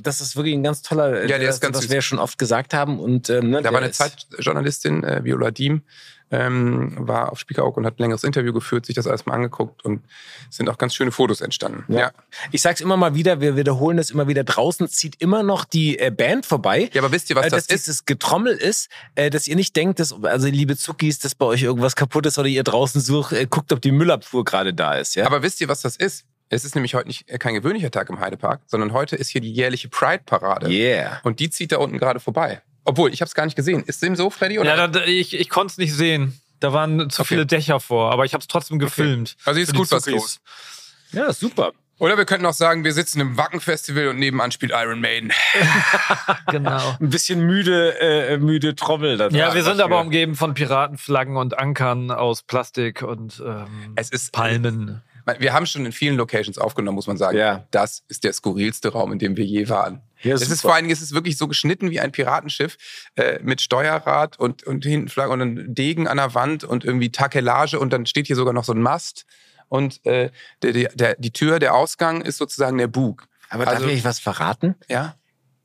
[0.00, 1.90] Das ist wirklich ein ganz toller, Ja, der das, ist ganz was süß.
[1.92, 3.00] wir schon oft gesagt haben.
[3.00, 5.82] Und, ähm, ne, Da der war eine ist- Zeitjournalistin, äh, Viola Diem,
[6.30, 9.84] ähm, war auf Spiekeroog und hat ein längeres Interview geführt, sich das alles mal angeguckt
[9.84, 10.02] und
[10.50, 11.84] sind auch ganz schöne Fotos entstanden.
[11.92, 11.98] Ja.
[11.98, 12.12] Ja.
[12.52, 14.44] Ich sag's immer mal wieder, wir wiederholen das immer wieder.
[14.44, 16.90] Draußen zieht immer noch die äh, Band vorbei.
[16.92, 17.86] Ja, aber wisst ihr, was äh, das dass ist?
[17.86, 21.62] dieses Getrommel ist, äh, dass ihr nicht denkt, dass, also liebe Zuckis, dass bei euch
[21.62, 25.14] irgendwas kaputt ist oder ihr draußen sucht, äh, guckt, ob die Müllabfuhr gerade da ist.
[25.14, 25.26] Ja?
[25.26, 26.24] Aber wisst ihr, was das ist?
[26.50, 29.40] Es ist nämlich heute nicht äh, kein gewöhnlicher Tag im Heidepark, sondern heute ist hier
[29.40, 30.68] die jährliche Pride-Parade.
[30.68, 31.20] yeah.
[31.22, 32.62] Und die zieht da unten gerade vorbei.
[32.88, 33.84] Obwohl, ich habe es gar nicht gesehen.
[33.84, 34.58] Ist dem so, Freddy?
[34.58, 34.74] Oder?
[34.74, 36.40] Ja, da, ich, ich konnte es nicht sehen.
[36.58, 37.28] Da waren zu Okay.
[37.28, 39.36] viele Dächer vor, aber ich habe es trotzdem gefilmt.
[39.44, 40.40] Also ist gut was los.
[41.12, 41.72] Ja, super.
[41.98, 45.32] Oder wir könnten auch sagen, wir sitzen im Wacken-Festival und nebenan spielt Iron Maiden.
[46.50, 46.96] Genau.
[47.00, 51.58] Ein bisschen müde, äh, müde Trommel da Ja, wir sind aber umgeben von Piratenflaggen und
[51.58, 55.02] Ankern aus Plastik und ähm, Es ist Palmen.
[55.38, 57.36] Wir haben schon in vielen Locations aufgenommen, muss man sagen.
[57.38, 57.66] Ja.
[57.70, 60.00] Das ist der skurrilste Raum, in dem wir je waren.
[60.22, 62.76] Ja, es ist vor allen Dingen, es ist wirklich so geschnitten wie ein Piratenschiff
[63.16, 67.10] äh, mit Steuerrad und, und hinten Flagge und dann Degen an der Wand und irgendwie
[67.12, 69.26] Takelage und dann steht hier sogar noch so ein Mast
[69.68, 70.30] und äh,
[70.62, 73.28] der, der, der, die Tür, der Ausgang ist sozusagen der Bug.
[73.50, 74.74] Aber Also- darf ich was verraten?
[74.88, 75.14] Ja?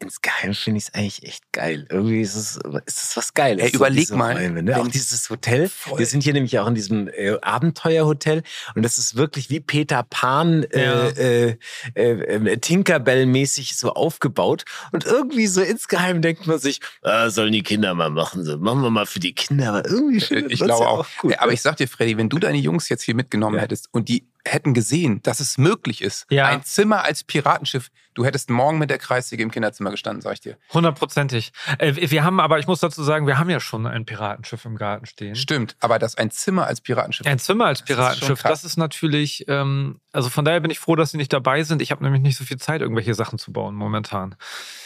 [0.03, 1.87] Insgeheim finde ich es eigentlich echt geil.
[1.89, 3.63] Irgendwie ist es, ist es was Geiles.
[3.65, 4.79] Ey, überleg diese mal, Räume, ne?
[4.79, 5.69] Auch dieses Hotel.
[5.69, 5.99] Voll.
[5.99, 8.43] Wir sind hier nämlich auch in diesem äh, Abenteuerhotel
[8.75, 11.07] und das ist wirklich wie Peter Pan Ja.
[11.09, 11.57] äh,
[11.95, 14.65] äh, äh, Tinkerbell-mäßig so aufgebaut.
[14.91, 18.43] Und irgendwie so insgeheim denkt man sich, ah, sollen die Kinder mal machen.
[18.43, 19.69] So, machen wir mal für die Kinder.
[19.69, 21.07] Aber irgendwie findet Ich man's glaube ja auch.
[21.19, 21.53] gut, Ey, aber ne?
[21.53, 23.61] ich sag dir, Freddy, wenn du deine Jungs jetzt hier mitgenommen Ja.
[23.61, 26.47] hättest und die hätten gesehen, dass es möglich ist, Ja.
[26.47, 30.41] ein Zimmer als Piratenschiff, du hättest morgen mit der Kreissäge im Kinderzimmer gestanden, sag ich
[30.41, 30.57] dir.
[30.73, 31.53] Hundertprozentig.
[31.77, 34.75] Äh, wir haben, aber ich muss dazu sagen, wir haben ja schon ein Piratenschiff im
[34.75, 35.35] Garten stehen.
[35.35, 37.25] Stimmt, aber dass ein Zimmer als Piratenschiff.
[37.25, 40.79] Ein Zimmer als Das ist Piratenschiff, das ist natürlich, ähm, also von daher bin ich
[40.79, 41.81] froh, dass sie nicht dabei sind.
[41.81, 44.35] Ich habe nämlich nicht so viel Zeit, irgendwelche Sachen zu bauen momentan.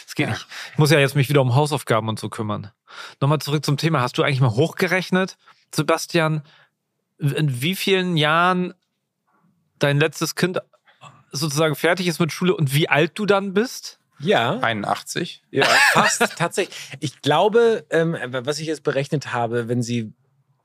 [0.06, 0.32] Das geht Ja.
[0.34, 0.46] nicht.
[0.72, 2.70] Ich muss ja jetzt mich wieder um Hausaufgaben und so kümmern.
[3.20, 4.00] Nochmal zurück zum Thema.
[4.02, 5.36] Hast du eigentlich mal hochgerechnet,
[5.74, 6.42] Sebastian,
[7.18, 8.72] in wie vielen Jahren
[9.78, 10.60] dein letztes Kind
[11.30, 13.98] sozusagen fertig ist mit Schule und wie alt du dann bist?
[14.20, 15.44] Ja, 81.
[15.50, 16.76] ja fast tatsächlich.
[17.00, 20.12] Ich glaube, ähm, was ich jetzt berechnet habe, wenn sie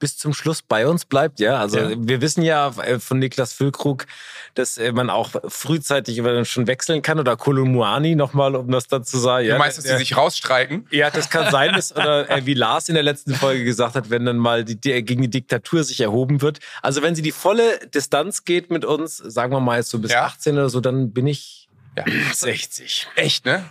[0.04, 1.58] bis zum Schluss bei uns bleibt, ja.
[1.60, 1.92] Also Ja.
[1.98, 4.06] wir wissen ja äh, von Niklas Füllkrug,
[4.54, 9.06] dass äh, man auch frühzeitig über- schon wechseln kann oder Kolumuani nochmal, um das dann
[9.06, 9.46] zu sagen.
[9.46, 10.88] Du Ja, meinst, dass der- die sich rausstreiken?
[10.92, 14.10] Ja, das kann sein, dass, oder äh, wie Lars in der letzten Folge gesagt hat,
[14.10, 16.60] wenn dann mal die, die gegen die Diktatur sich erhoben wird.
[16.82, 20.12] Also wenn sie die volle Distanz geht mit uns, sagen wir mal jetzt so bis
[20.12, 20.26] Ja.
[20.26, 22.04] 18 oder so, dann bin ich Ja.
[22.34, 23.08] 60.
[23.16, 23.64] Echt, ne?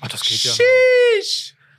[0.00, 0.52] Ach, das geht ja.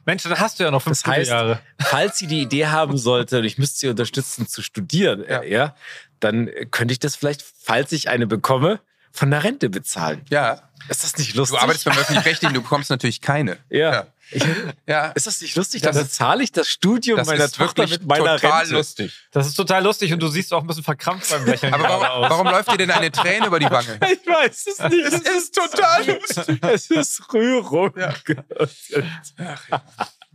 [0.06, 1.60] Mensch, dann hast du ja noch Das 15 heißt, Jahre.
[1.80, 5.44] falls sie die Idee haben sollte und ich müsste sie unterstützen zu studieren, Ja.
[5.44, 5.50] ja.
[5.50, 5.76] ja,
[6.20, 8.80] dann äh, könnte ich das vielleicht, falls ich eine bekomme,
[9.12, 10.22] von der Rente bezahlen.
[10.30, 10.62] Ja.
[10.88, 11.60] Ist das nicht Du lustig?
[11.60, 13.58] arbeitest beim öffentlich-rechtlichen, du bekommst natürlich keine.
[13.70, 13.92] ja.
[13.94, 14.08] Ja.
[14.32, 14.44] Ich,
[14.86, 15.08] Ja.
[15.10, 15.82] ist das nicht lustig?
[15.82, 18.60] Das Dann ist- bezahle ich das Studium Das meiner ist Tochter wirklich mit meiner total
[18.62, 18.74] Rente.
[18.76, 19.14] lustig.
[19.32, 22.04] Das ist total lustig und du siehst auch ein bisschen verkrampft beim Lächeln Aber warum,
[22.06, 22.30] aus.
[22.30, 24.00] warum läuft dir denn eine Träne über die Wange?
[24.12, 25.06] Ich weiß es nicht.
[25.06, 26.60] Es ist total lustig.
[26.62, 27.92] Es ist Rührung.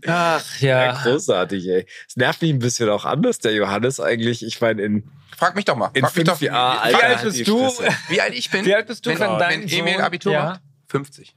[0.06, 1.02] Ach Ja, ja.
[1.02, 1.86] großartig, ey.
[2.08, 4.44] Es nervt mich ein bisschen auch anders, der Johannes eigentlich.
[4.44, 5.90] Ich meine, in, Frag mich doch mal.
[5.94, 7.72] in fünf Jahren, wie, alt bist du?
[8.08, 8.64] Wie alt ich bin?
[8.66, 10.44] Wie alt bist du, wenn, wenn wenn dein Emil Abitur Ja.
[10.44, 10.60] macht?
[10.88, 11.34] 50.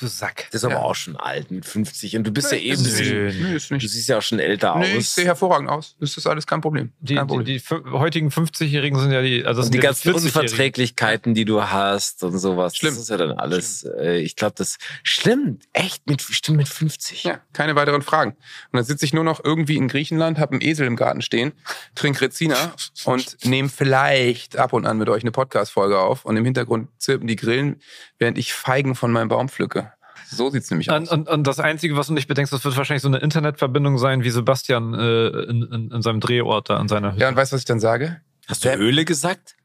[0.00, 0.46] Du Sack.
[0.50, 0.80] Das ist aber Ja.
[0.80, 2.16] auch schon alt mit 50.
[2.16, 3.78] Und du bist ja Nee, eben, ist- Nö.
[3.78, 5.14] Du siehst ja auch schon älter Nee, ich aus.
[5.14, 5.94] sehe hervorragend aus.
[6.00, 6.92] Das ist alles kein Problem.
[7.00, 7.44] Die, kein die, Problem.
[7.46, 10.26] die fü- heutigen 50-Jährigen sind ja die, also und die ja ganzen 40-Jährigen.
[10.40, 12.76] Unverträglichkeiten, die du hast und sowas.
[12.76, 12.94] Schlimm.
[12.94, 15.58] Das ist ja dann alles, äh, ich glaube, das schlimm.
[15.74, 17.24] Echt, mit, stimmt mit 50.
[17.24, 18.30] Ja, keine weiteren Fragen.
[18.32, 18.38] Und
[18.78, 21.52] dann sitze ich nur noch irgendwie in Griechenland, habe einen Esel im Garten stehen,
[21.94, 22.72] trinke Rezina
[23.04, 27.26] und nehme vielleicht ab und an mit euch eine Podcast-Folge auf und im Hintergrund zirpen
[27.28, 27.80] die Grillen,
[28.18, 29.89] während ich Feigen von meinem Baum pflücke.
[30.30, 31.10] So sieht's nämlich Und, aus.
[31.10, 34.22] und, und das Einzige, was du nicht bedenkst, das wird wahrscheinlich so eine Internetverbindung sein,
[34.24, 37.22] wie Sebastian äh, in, in, in seinem Drehort da an seiner Hütte.
[37.22, 38.20] Ja, und weißt du, was ich dann sage?
[38.46, 39.56] Hast du Höhle gesagt?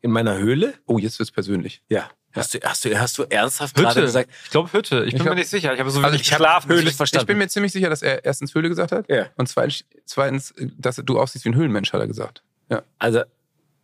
[0.00, 0.74] In meiner Höhle?
[0.86, 1.82] Oh, jetzt wird's persönlich.
[1.88, 2.08] Ja.
[2.32, 4.00] Hast du, hast du, hast du ernsthaft gerade Hütte.
[4.02, 4.30] gesagt?
[4.44, 5.04] Ich glaube Hütte.
[5.04, 5.72] Ich bin Ich mir nicht sicher.
[5.74, 6.68] Ich habe so Also wenig ich hab.
[6.68, 7.22] Höhle verstanden.
[7.22, 9.26] Ich bin mir ziemlich sicher, dass er erstens Höhle gesagt hat Ja.
[9.36, 12.42] und zweitens, zweitens, dass du aussiehst wie ein Höhlenmensch, hat er gesagt.
[12.70, 12.82] Ja.
[12.98, 13.22] Also,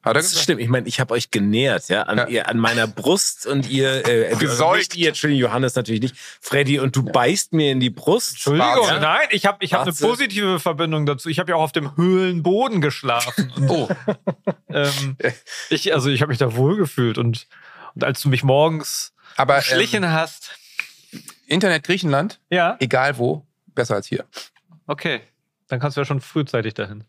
[0.04, 0.42] Hat er das gesagt?
[0.44, 0.60] stimmt.
[0.60, 2.26] Ich meine, ich habe euch genährt, ja, an, Ja.
[2.28, 4.78] Ihr, an meiner Brust und ihr, äh, Gesäugt.
[4.78, 6.16] nicht ihr, Entschuldigung, Johannes natürlich nicht.
[6.40, 8.32] Freddy, und du beißt mir in die Brust.
[8.32, 9.00] Entschuldigung, Wahnsinn.
[9.00, 11.28] nein, ich habe ich hab eine positive Verbindung dazu.
[11.30, 13.50] Ich habe ja auch auf dem Höhlenboden geschlafen.
[13.68, 13.88] Oh,
[14.68, 15.16] ähm,
[15.70, 17.46] ich, also ich habe mich da wohlgefühlt und,
[17.94, 20.50] und als du mich morgens aber geschlichen ähm, hast.
[21.46, 24.24] Internet Griechenland, Ja, egal wo, besser als hier.
[24.86, 25.20] okay.
[25.68, 27.04] Dann kannst du ja schon frühzeitig dahin.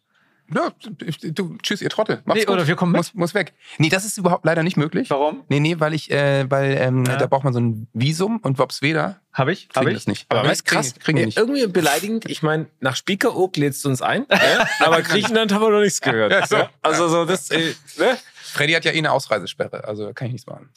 [0.54, 2.22] Ja, du, tschüss, ihr Trottel.
[2.26, 2.54] Macht's Nee, gut.
[2.54, 3.00] oder wir kommen mit.
[3.00, 3.54] Muss, muss weg.
[3.80, 5.10] Nee, das ist überhaupt leider nicht möglich.
[5.10, 5.44] Warum?
[5.50, 7.16] Nee, nee, weil ich, äh, weil ähm, Ja.
[7.18, 9.68] da braucht man so ein Visum und Wopsweda Habe ich?
[9.76, 9.96] Habe ich?
[9.98, 10.26] das nicht.
[10.30, 11.38] Aber Nee, weißt krass, kriegen, äh, nicht.
[11.38, 12.30] irgendwie beleidigend.
[12.30, 14.68] Ich meine, nach Spiekeroog lädst du uns ein, ja?
[14.86, 16.32] aber Griechenland haben wir noch nichts gehört.
[16.32, 16.58] Ja, so.
[16.84, 18.18] Also so das, äh, ne?
[18.44, 20.70] Freddy hat ja eh eine Ausreisesperre, also kann ich nichts machen.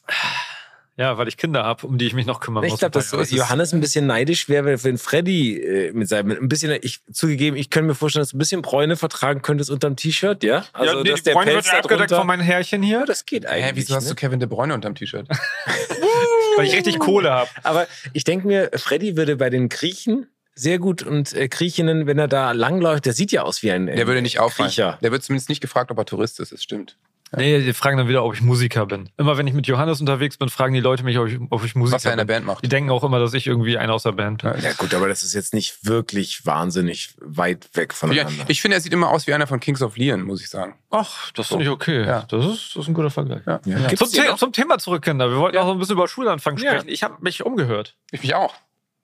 [0.99, 2.81] Ja, weil ich Kinder habe, um die ich mich noch kümmern Ich muss.
[2.81, 3.31] glaube, dass.
[3.31, 7.71] Johannes ein bisschen neidisch wäre, wenn Freddy äh, mit seinem, ein bisschen, ich zugegeben, ich
[7.71, 10.65] könnte mir vorstellen, dass du ein bisschen Bräune vertragen könntest unterm T-Shirt, ja?
[10.73, 13.07] Also, ja, nee, dass die der Freunde Pelz wird abgedeckt von meinen Härchen hier, ja,
[13.07, 13.65] das geht eigentlich.
[13.67, 14.11] Hä, wieso hast ne?
[14.11, 15.29] du Kevin De Bruyne unterm T-Shirt?
[16.57, 17.51] weil ich richtig Kohle habe.
[17.63, 20.27] Aber ich denke mir, Freddy würde bei den Griechen
[20.59, 23.89] sehr gut und äh, Griechinnen, wenn er da langläuft, der sieht ja aus wie ein
[23.89, 24.69] äh, Der würde nicht auffallen.
[24.69, 24.99] Griecher.
[25.03, 26.97] Der wird zumindest nicht gefragt, ob er Tourist ist, das stimmt.
[27.37, 29.11] Nee, die fragen dann wieder, ob ich Musiker bin.
[29.19, 31.75] Immer wenn ich mit Johannes unterwegs bin, fragen die Leute mich, ob ich, ob ich
[31.75, 32.37] Musiker Was er in der bin.
[32.37, 32.65] Band macht.
[32.65, 34.55] Die denken auch immer, dass ich irgendwie einer aus der Band bin.
[34.63, 38.45] Ja gut, aber das ist jetzt nicht wirklich wahnsinnig weit weg Ja, voneinander.
[38.49, 40.77] ich finde, er sieht immer aus wie einer von Kings of Leon, muss ich sagen.
[40.91, 42.03] Ach, das finde ich okay.
[42.07, 42.23] Ja.
[42.31, 43.43] Das, ist, das ist ein guter Vergleich.
[43.47, 43.61] Ja.
[43.67, 43.79] Ja.
[43.79, 43.89] Ja.
[43.95, 45.29] Zum, The zum Thema zurück, Kinder.
[45.31, 45.63] Wir wollten Ja.
[45.65, 46.71] auch so ein bisschen über Schulanfang Ja.
[46.71, 46.89] sprechen.
[46.89, 47.95] Ich habe mich umgehört.
[48.11, 48.55] Ich mich auch.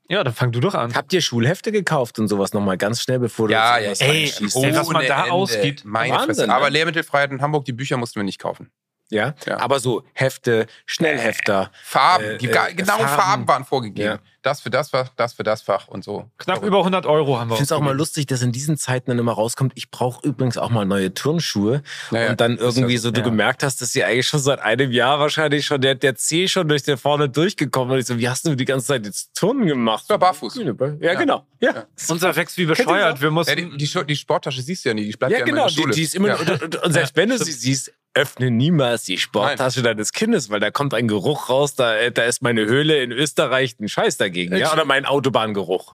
[0.08, 0.94] Ja, dann fang du doch an.
[0.94, 4.54] Habt ihr Schulhefte gekauft und sowas nochmal ganz schnell, bevor du Ja, jetzt ja, irgendwas
[4.56, 5.32] ey, ey, was man Ohne da Ende.
[5.32, 5.84] ausgibt.
[5.86, 6.46] Meine Wahnsinn, Fresse.
[6.46, 6.54] ne?
[6.54, 8.70] Aber Lehrmittelfreiheit in Hamburg, die Bücher mussten wir nicht kaufen.
[9.10, 9.34] Ja?
[9.46, 9.58] Ja.
[9.58, 11.70] aber so Hefte, Schnellhefter.
[11.84, 13.08] Farben, Äh, die äh, ga- genaue Farben.
[13.22, 13.48] Farben.
[13.48, 14.06] waren vorgegeben.
[14.08, 14.18] Ja.
[14.42, 16.30] Das für das Fach, das für das Fach und so.
[16.38, 18.76] Knapp über 100 Euro haben wir Ich finde es auch mal lustig, dass in diesen
[18.76, 21.82] Zeiten dann immer rauskommt, ich brauche übrigens auch mal neue Turnschuhe.
[22.10, 22.30] Ja, ja.
[22.30, 23.24] und dann irgendwie so, du ja.
[23.24, 26.68] gemerkt hast, dass sie eigentlich schon seit einem Jahr wahrscheinlich schon, der, der C schon
[26.68, 29.66] durch den vorne durchgekommen und ich so, wie hast du die ganze Zeit jetzt Turnen
[29.66, 30.04] gemacht?
[30.10, 30.56] Ja, barfuß.
[30.56, 30.64] Ja,
[31.00, 31.14] Ja.
[31.14, 31.46] genau.
[31.60, 31.84] Ja, Ja.
[32.08, 33.20] Unser wächst wie bescheuert.
[33.20, 35.44] Wir Ja, mussten, die, die, die Sporttasche siehst du ja nie, die bleibt ja, ja
[35.44, 35.62] in genau.
[35.62, 35.94] meiner Die, Schule.
[35.94, 36.34] die ist immer, ja.
[36.36, 40.60] und, und, und selbst wenn du sie siehst, öffne niemals die Sporttasche deines Kindes, weil
[40.60, 44.16] da kommt ein Geruch raus, da, äh, da ist meine Höhle in Österreich ein Scheiß
[44.16, 44.72] dagegen, ja?
[44.72, 45.92] Oder mein Autobahngeruch.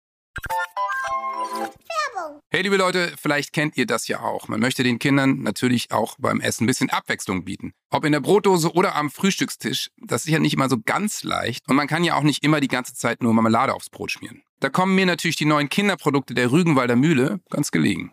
[2.51, 4.47] Hey, liebe Leute, vielleicht kennt ihr das ja auch.
[4.47, 7.73] Man möchte den Kindern natürlich auch beim Essen ein bisschen Abwechslung bieten.
[7.91, 11.69] Ob in der Brotdose oder am Frühstückstisch, das ist ja nicht immer so ganz leicht.
[11.69, 14.43] Und man kann ja auch nicht immer die ganze Zeit nur Marmelade aufs Brot schmieren.
[14.61, 18.13] Da kommen mir natürlich die neuen Kinderprodukte der Rügenwalder Mühle ganz gelegen.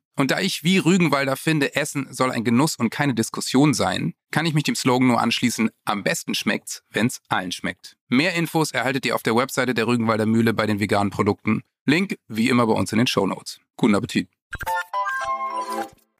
[0.17, 4.45] Und da ich wie Rügenwalder finde, Essen soll ein Genuss und keine Diskussion sein, kann
[4.45, 7.97] ich mich dem Slogan nur anschließen, am besten schmeckt's, wenn's allen schmeckt.
[8.09, 11.63] Mehr Infos erhaltet ihr auf der Webseite der Rügenwalder Mühle bei den veganen Produkten.
[11.85, 13.59] Link wie immer bei uns in den Show Notes.
[13.77, 14.27] Guten Appetit.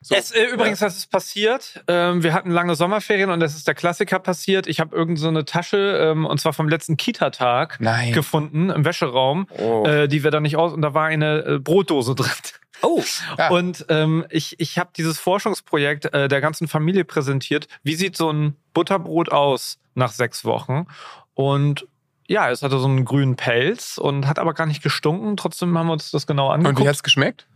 [0.04, 1.84] So, es, äh, übrigens, das ist passiert.
[1.88, 4.65] Ähm, wir hatten lange Sommerferien und es ist der Klassiker passiert.
[4.65, 7.77] Ich habe irgendeine so Tasche, ähm, und zwar vom letzten Kita-Tag,
[8.12, 9.86] gefunden im Wäscheraum, oh.
[9.86, 10.73] äh, die wir da nicht aus.
[10.73, 12.32] Und da war eine äh, Brotdose drin.
[12.81, 13.03] Oh.
[13.37, 13.49] Ja.
[13.49, 17.67] Und ähm, ich, ich habe dieses Forschungsprojekt äh, der ganzen Familie präsentiert.
[17.83, 20.87] Wie sieht so ein Butterbrot aus nach sechs Wochen?
[21.33, 21.87] Und
[22.27, 25.35] ja, es hatte so einen grünen Pelz und hat aber gar nicht gestunken.
[25.37, 26.79] Trotzdem haben wir uns das genau angeguckt.
[26.79, 27.47] Und wie hat's geschmeckt?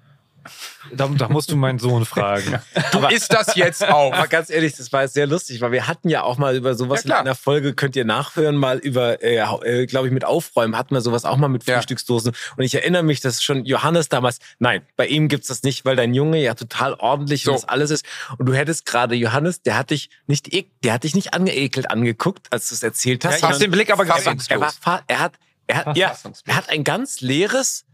[0.91, 2.59] Da, da, musst du meinen Sohn fragen.
[2.91, 4.13] Du aber, isst das jetzt auch.
[4.13, 6.75] Aber ganz ehrlich, das war jetzt sehr lustig, weil wir hatten ja auch mal über
[6.75, 10.25] sowas ja, in einer Folge, könnt ihr nachhören, mal über, äh, äh, glaube ich, mit
[10.25, 11.75] Aufräumen hatten wir sowas auch mal mit ja.
[11.75, 12.33] Frühstücksdosen.
[12.57, 15.95] Und ich erinnere mich, dass schon Johannes damals, nein, bei ihm gibt's das nicht, weil
[15.95, 17.51] dein Junge ja total ordentlich so.
[17.51, 18.05] und das alles ist.
[18.37, 20.49] Und du hättest gerade Johannes, der hat dich nicht,
[20.83, 23.41] der hat dich nicht angeekelt angeguckt, als du es erzählt hast.
[23.41, 24.41] Ja, ich hast den Blick aber gesehen.
[24.49, 24.73] Er, war,
[25.07, 25.33] er hat,
[25.67, 27.85] er hat, ja, er hat ein ganz leeres,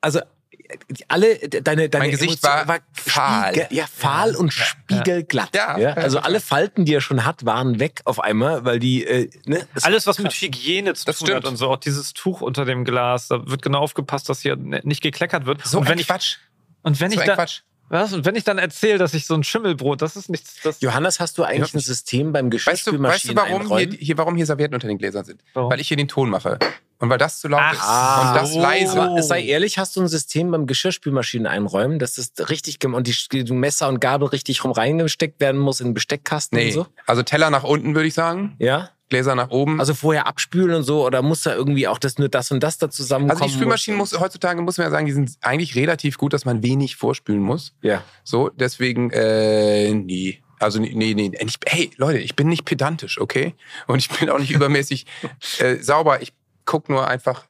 [0.00, 0.20] also
[1.08, 5.54] alle deine deine mein Gesicht war, war fahl, spiegel, ja fahl und ja, spiegelglatt.
[5.54, 9.04] Ja, ja, also alle Falten, die er schon hat, waren weg auf einmal, weil die
[9.04, 11.44] äh, ne, alles was mit Hygiene zu das tun stimmt.
[11.44, 14.56] hat und so auch dieses Tuch unter dem Glas, da wird genau aufgepasst, dass hier
[14.56, 15.66] nicht gekleckert wird.
[15.66, 16.38] So und wenn ein Quatsch.
[16.38, 17.60] Ich, und wenn so ich da, Quatsch.
[17.90, 18.12] Was?
[18.12, 20.60] Und wenn ich dann erzähle, dass ich so ein Schimmelbrot, das ist nichts.
[20.62, 23.98] Das Johannes, hast du eigentlich ein System beim Geschirrspülmaschinen weißt du, weißt du, warum hier,
[23.98, 25.42] hier, warum hier Servietten unter den Gläsern sind?
[25.54, 25.72] Warum?
[25.72, 26.58] Weil ich hier den Ton mache.
[27.00, 28.60] Und weil das zu laut Ach, ist ah, und das oh.
[28.60, 29.00] leise.
[29.00, 33.52] Aber sei ehrlich, hast du ein System beim Geschirrspülmaschinen einräumen, dass das richtig und die
[33.52, 36.66] Messer und Gabel richtig rum reingesteckt werden muss in den Besteckkasten nee.
[36.66, 36.86] und so?
[37.06, 38.54] Also Teller nach unten, würde ich sagen.
[38.58, 38.90] Ja.
[39.08, 39.80] Gläser nach oben.
[39.80, 42.76] Also vorher abspülen und so oder muss da irgendwie auch das nur das und das
[42.76, 43.42] da zusammenkommen?
[43.42, 46.44] Also die Spülmaschinen muss, heutzutage muss man ja sagen, die sind eigentlich relativ gut, dass
[46.44, 47.74] man wenig vorspülen muss.
[47.82, 48.04] Ja.
[48.24, 50.40] So, deswegen äh, nie.
[50.60, 51.32] Also nee, nee, nee.
[51.40, 53.54] Ich, hey, Leute, ich bin nicht pedantisch, okay?
[53.86, 55.06] Und ich bin auch nicht übermäßig
[55.58, 56.22] äh, sauber.
[56.22, 56.34] Ich
[56.70, 57.46] guck nur einfach,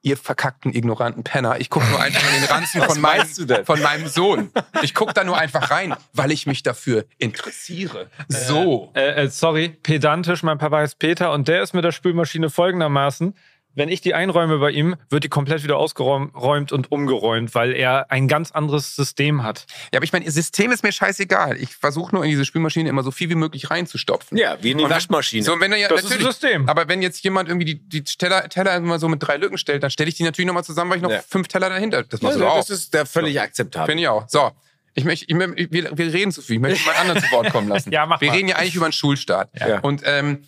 [0.00, 1.58] ihr verkackten, ignoranten Penner.
[1.58, 3.26] Ich gucke nur einfach in den Ranzen von meinem,
[3.64, 4.52] von meinem Sohn.
[4.82, 8.08] Ich gucke da nur einfach rein, weil ich mich dafür interessiere.
[8.28, 8.92] So.
[8.94, 10.44] Äh, äh, sorry, pedantisch.
[10.44, 13.34] Mein Papa heißt Peter und der ist mit der Spülmaschine folgendermaßen
[13.74, 18.10] wenn ich die einräume bei ihm, wird die komplett wieder ausgeräumt und umgeräumt, weil er
[18.10, 19.66] ein ganz anderes System hat.
[19.92, 21.56] Ja, aber ich meine, System ist mir scheißegal.
[21.56, 24.36] Ich versuche nur in diese Spülmaschine immer so viel wie möglich reinzustopfen.
[24.36, 25.44] Ja, wie in die Waschmaschine.
[25.44, 26.68] So, wenn er ja, das natürlich, ist ein System.
[26.68, 29.82] Aber wenn jetzt jemand irgendwie die, die Teller, Teller immer so mit drei Lücken stellt,
[29.82, 31.20] dann stelle ich die natürlich nochmal zusammen, weil ich noch ja.
[31.26, 32.02] fünf Teller dahinter.
[32.02, 32.56] Das machst ja, du auch.
[32.58, 33.40] Das ist der völlig so.
[33.40, 33.86] akzeptabel.
[33.86, 34.28] Finde ich auch.
[34.28, 34.50] So.
[34.94, 36.56] Ich möchte, ich, wir, wir reden zu viel.
[36.56, 37.92] Ich möchte jemand anderen zu Wort kommen lassen.
[37.92, 38.36] ja, mach wir mal.
[38.36, 39.50] reden ja eigentlich über einen Schulstart.
[39.58, 39.80] Ja.
[39.80, 40.42] Und ähm,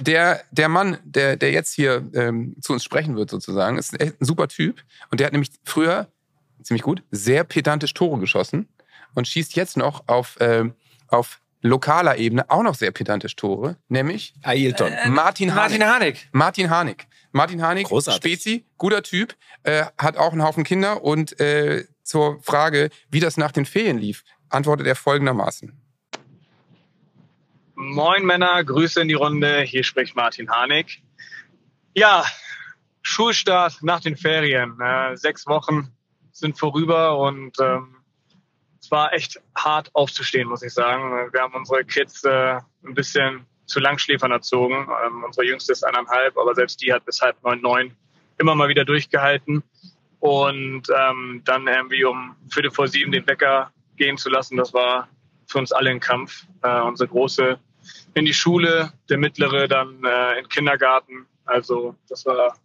[0.00, 4.14] der, der Mann, der, der jetzt hier ähm, zu uns sprechen wird, sozusagen, ist ein,
[4.20, 4.82] ein super Typ.
[5.10, 6.08] Und der hat nämlich früher,
[6.62, 8.68] ziemlich gut, sehr pedantisch Tore geschossen
[9.14, 10.74] und schießt jetzt noch auf, ähm,
[11.08, 14.92] auf lokaler Ebene auch noch sehr pedantisch Tore, nämlich Ailton.
[14.92, 15.78] Äh, Martin Harnik.
[15.78, 16.28] Martin Harnik.
[16.32, 17.06] Martin Harnik.
[17.32, 18.22] Martin Harnik, Großartig.
[18.22, 23.36] Spezi, guter Typ, äh, hat auch einen Haufen Kinder und äh, zur Frage, wie das
[23.36, 25.72] nach den Ferien lief, antwortet er folgendermaßen.
[27.78, 29.60] Moin Männer, Grüße in die Runde.
[29.60, 31.02] Hier spricht Martin Harnik.
[31.94, 32.24] Ja,
[33.02, 34.80] Schulstart nach den Ferien.
[34.80, 35.92] Äh, sechs Wochen
[36.32, 37.96] sind vorüber und ähm,
[38.80, 41.30] es war echt hart aufzustehen, muss ich sagen.
[41.30, 44.88] Wir haben unsere Kids äh, ein bisschen zu Langschläfern erzogen.
[45.04, 47.94] Ähm, unsere jüngste ist eineinhalb, aber selbst die hat bis halb neun, neun
[48.38, 49.62] immer mal wieder durchgehalten.
[50.20, 55.08] Und ähm, dann irgendwie um Viertel vor sieben den Wecker gehen zu lassen, das war
[55.46, 56.46] für uns alle ein Kampf.
[56.62, 57.60] Äh, unsere Große
[58.16, 61.26] in die Schule, der Mittlere dann äh, in den Kindergarten.
[61.44, 62.56] Also das war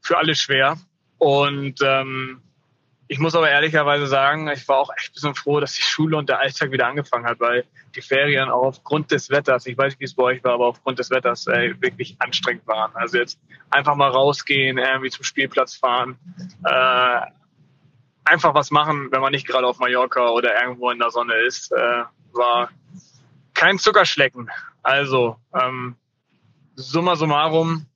[0.00, 0.76] für alle schwer.
[1.18, 2.42] Und ähm,
[3.06, 6.16] ich muss aber ehrlicherweise sagen, ich war auch echt ein bisschen froh, dass die Schule
[6.16, 9.92] und der Alltag wieder angefangen hat, weil die Ferien auch aufgrund des Wetters, ich weiß
[9.92, 12.90] nicht, wie es bei euch war, aber aufgrund des Wetters äh, wirklich anstrengend waren.
[12.94, 13.38] Also jetzt
[13.70, 16.18] einfach mal rausgehen, irgendwie zum Spielplatz fahren,
[16.64, 17.20] äh,
[18.24, 21.70] einfach was machen, wenn man nicht gerade auf Mallorca oder irgendwo in der Sonne ist,
[21.70, 22.70] äh, war
[23.54, 24.50] kein Zuckerschlecken.
[24.82, 25.96] Also, ähm,
[26.76, 27.86] summa summarum,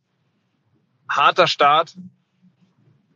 [1.09, 1.95] harter Start.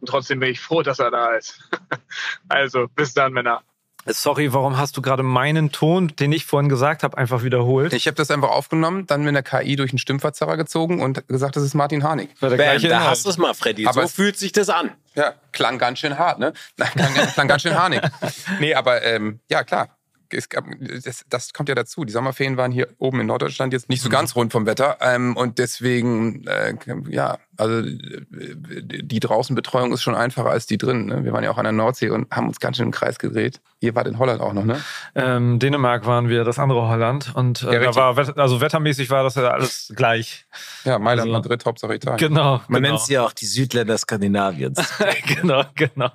[0.00, 1.60] Und trotzdem bin ich froh, dass er da ist.
[2.48, 3.62] also, bis dann, Männer.
[4.04, 7.92] Sorry, warum hast du gerade meinen Ton, den ich vorhin gesagt habe, einfach wiederholt?
[7.92, 11.54] Ich habe das einfach aufgenommen, dann mit der KI durch einen Stimmverzerrer gezogen und gesagt,
[11.54, 12.30] das ist Martin Harnik.
[12.40, 12.92] Bam, da Inhalt.
[13.10, 13.86] hast du es mal, Freddy.
[13.86, 14.90] Aber so es- fühlt sich das an.
[15.14, 16.52] Ja, klang ganz schön hart, ne?
[16.76, 18.00] Klang, klang ganz schön harnig.
[18.58, 19.96] Nee, aber ähm, ja, klar.
[20.32, 22.04] Es gab, das, das kommt ja dazu.
[22.04, 24.98] Die Sommerferien waren hier oben in Norddeutschland jetzt nicht so ganz rund vom Wetter.
[25.00, 26.74] Ähm, und deswegen, äh,
[27.08, 31.06] ja, also die Draußenbetreuung ist schon einfacher als die drin.
[31.06, 31.24] Ne?
[31.24, 33.60] Wir waren ja auch an der Nordsee und haben uns ganz schön im Kreis gedreht.
[33.80, 34.80] Ihr wart in Holland auch noch, ne?
[35.14, 37.32] Ähm, Dänemark waren wir, das andere Holland.
[37.34, 40.46] Und äh, Ja, da war, also wettermäßig war das ja alles gleich.
[40.84, 42.18] Ja, Mailand, Also- Madrid, Hauptsache Italien.
[42.18, 42.60] Genau.
[42.68, 42.94] Man genau.
[42.94, 44.78] nennt sie ja auch die Südländer Skandinaviens.
[45.26, 46.10] genau, genau.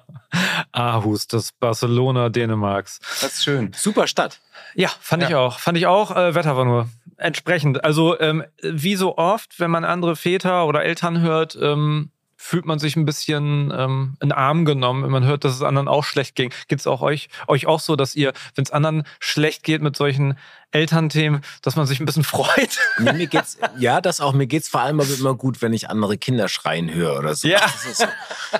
[0.72, 3.00] Aarhus, das Barcelona Dänemarks.
[3.22, 3.72] Das ist schön.
[3.76, 4.40] Super Stadt.
[4.76, 5.39] Ja, fand ich Ja.
[5.39, 5.60] auch.
[5.60, 6.15] Fand ich auch.
[6.15, 7.84] Äh, Wetter war nur entsprechend.
[7.84, 12.78] Also ähm, wie so oft, wenn man andere Väter oder Eltern hört, ähm, fühlt man
[12.78, 16.36] sich ein bisschen ähm, in Arm genommen, wenn man hört, dass es anderen auch schlecht
[16.36, 16.54] ging.
[16.67, 19.96] Geht es auch euch, euch auch so, dass ihr, wenn es anderen schlecht geht mit
[19.98, 20.38] solchen
[20.78, 22.78] Elternthemen, dass man sich ein bisschen freut?
[23.00, 24.34] Nee, mir geht's, ja, das auch.
[24.34, 27.48] Mir geht's vor allem aber immer gut, wenn ich andere Kinder schreien höre oder so.
[27.48, 27.60] Ja.
[27.62, 28.06] Das ist so.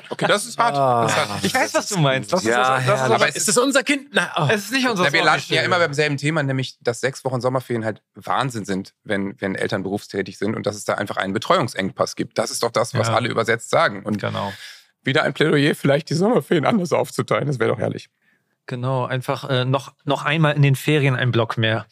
[0.10, 0.76] Okay, das ist hart.
[0.76, 1.04] Ah.
[1.04, 1.44] Das ist hart.
[1.44, 2.34] Ich weiß, was du meinst.
[2.34, 3.16] Das ja, ist, das ist, herrlich.
[3.16, 4.08] aber, ist das unser Kind?
[4.12, 4.48] Na, oh.
[4.50, 7.24] es ist nicht unser Ja, wir landen ja immer beim selben Thema, nämlich, dass sechs
[7.24, 11.18] Wochen Sommerferien halt Wahnsinn sind, wenn, wenn Eltern berufstätig sind und dass es da einfach
[11.18, 12.38] einen Betreuungsengpass gibt.
[12.38, 13.14] Das ist doch das, was Ja.
[13.14, 14.04] alle übersetzt sagen.
[14.04, 14.52] Und Genau.
[15.04, 17.48] wieder ein Plädoyer, vielleicht die Sommerferien anders aufzuteilen.
[17.48, 18.10] Das wäre doch herrlich.
[18.68, 21.86] Genau, einfach äh, noch, noch einmal in den Ferien ein Block mehr.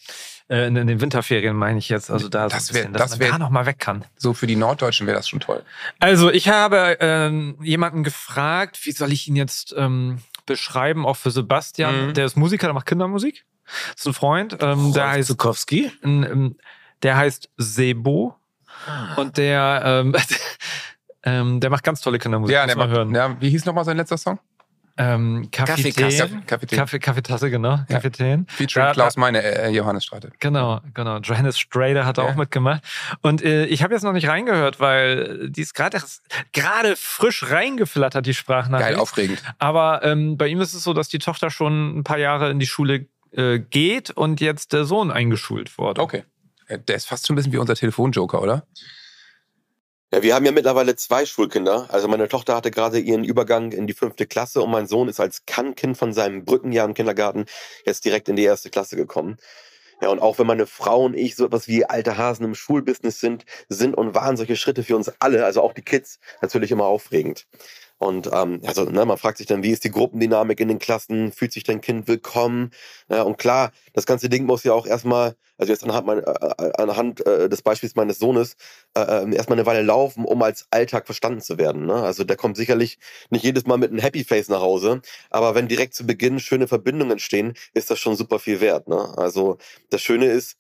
[0.48, 2.12] Äh, in, in den Winterferien meine ich jetzt.
[2.12, 4.06] Also da Das so wär- bisschen, dass das man wär- da noch mal weg kann.
[4.18, 5.64] So für die Norddeutschen wäre das schon toll.
[6.00, 11.32] Also ich habe ähm, jemanden gefragt, wie soll ich ihn jetzt ähm, beschreiben, auch für
[11.32, 12.10] Sebastian.
[12.10, 12.14] Mhm.
[12.14, 13.46] Der ist Musiker, der macht Kindermusik.
[13.94, 14.58] Das ist ein Freund.
[14.62, 15.92] Ähm, der, heißt, Zukowski.
[16.04, 16.56] ähm,
[17.02, 18.36] der heißt Sebo
[19.16, 20.16] und der, ähm,
[21.24, 22.54] ähm, der macht ganz tolle Kindermusik.
[22.54, 23.16] Ja, der man macht, hören.
[23.16, 24.38] ja, wie hieß nochmal sein letzter Song?
[24.98, 26.18] Ähm, Kaffeekasse.
[26.30, 26.46] Kapitän.
[26.48, 26.78] Kapitän.
[26.80, 27.72] Kaffee, Kaffeetasse, genau.
[27.90, 28.00] Ja.
[28.00, 28.46] Kapitän.
[28.48, 30.32] Featuring Da- Klaus Meine, äh, Johannes Strate.
[30.40, 31.18] Genau, genau.
[31.20, 32.24] Johannes Strader hat Ja.
[32.24, 32.82] auch mitgemacht.
[33.22, 36.02] Und äh, ich habe jetzt noch nicht reingehört, weil die ist gerade
[36.54, 38.92] gerade frisch reingeflattert, die Sprachnachricht.
[38.92, 39.44] Geil, aufregend.
[39.60, 42.60] Aber ähm, bei ihm ist es so, dass die Tochter schon ein paar Jahre in
[42.60, 46.02] die Schule äh, geht und jetzt der Sohn eingeschult wurde.
[46.02, 46.24] Okay.
[46.70, 48.66] Der ist fast schon ein bisschen wie unser Telefonjoker, oder?
[50.16, 51.90] Ja, wir haben ja mittlerweile zwei Schulkinder.
[51.92, 55.20] Also meine Tochter hatte gerade ihren Übergang in die fünfte Klasse und mein Sohn ist
[55.20, 57.48] als Kannkind von seinem Brückenjahr im Kindergarten
[57.86, 59.36] jetzt direkt in die erste Klasse gekommen.
[60.02, 63.20] Ja, und auch wenn meine Frau und ich so etwas wie alte Hasen im Schulbusiness
[63.20, 66.86] sind, sind und waren solche Schritte für uns alle, also auch die Kids, natürlich immer
[66.86, 67.46] aufregend.
[67.98, 71.32] Und ähm, also ne, man fragt sich dann, wie ist die Gruppendynamik in den Klassen?
[71.32, 72.72] Fühlt sich dein Kind willkommen?
[73.10, 76.72] Ja, und klar, das ganze Ding muss ja auch erstmal, also jetzt anhand, mein, äh,
[76.78, 78.58] anhand äh, des Beispiels meines Sohnes,
[78.96, 81.86] äh, äh, erstmal eine Weile laufen, um als Alltag verstanden zu werden.
[81.86, 81.94] Ne?
[81.94, 85.70] Also der kommt sicherlich nicht jedes Mal mit einem Happy Face nach Hause, aber wenn
[85.70, 88.90] direkt zu Beginn schöne Verbindungen entstehen, ist das schon super viel wert.
[88.90, 89.18] Ne?
[89.18, 89.58] Also
[89.90, 90.58] das Schöne ist,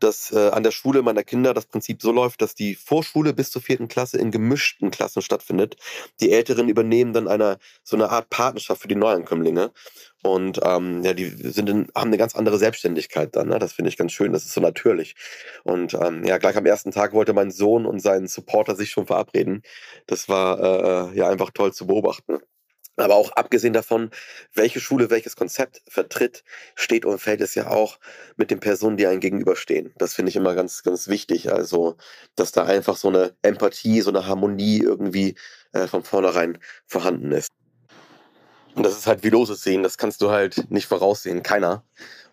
[0.00, 3.50] dass äh, an der Schule meiner Kinder das Prinzip so läuft, dass die Vorschule bis
[3.50, 5.76] zur vierten Klasse in gemischten Klassen stattfindet.
[6.20, 9.72] Die Älteren übernehmen dann eine so eine Art Partnerschaft für die Neuankömmlinge
[10.22, 13.48] und ähm, ja, die sind in, haben eine ganz andere Selbstständigkeit dann.
[13.48, 13.58] Ne?
[13.58, 14.32] Das finde ich ganz schön.
[14.32, 15.14] Das ist so natürlich.
[15.64, 19.06] Und ähm, ja, gleich am ersten Tag wollte mein Sohn und sein Supporter sich schon
[19.06, 19.62] verabreden.
[20.06, 22.40] Das war äh, ja einfach toll zu beobachten.
[22.96, 24.10] Aber auch abgesehen davon,
[24.54, 27.98] welche Schule welches Konzept vertritt, steht und fällt es ja auch
[28.36, 29.92] mit den Personen, die einem gegenüberstehen.
[29.98, 31.52] Das finde ich immer ganz, ganz wichtig.
[31.52, 31.96] Also,
[32.36, 35.34] dass da einfach so eine Empathie, so eine Harmonie irgendwie
[35.72, 37.50] äh, von vornherein vorhanden ist.
[38.74, 41.82] Und das ist halt wie loses Sehen, das kannst du halt nicht voraussehen, keiner.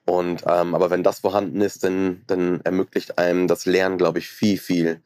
[0.06, 4.28] Und ähm, aber wenn das vorhanden ist, dann, dann ermöglicht einem das Lernen, glaube ich,
[4.28, 5.02] viel, viel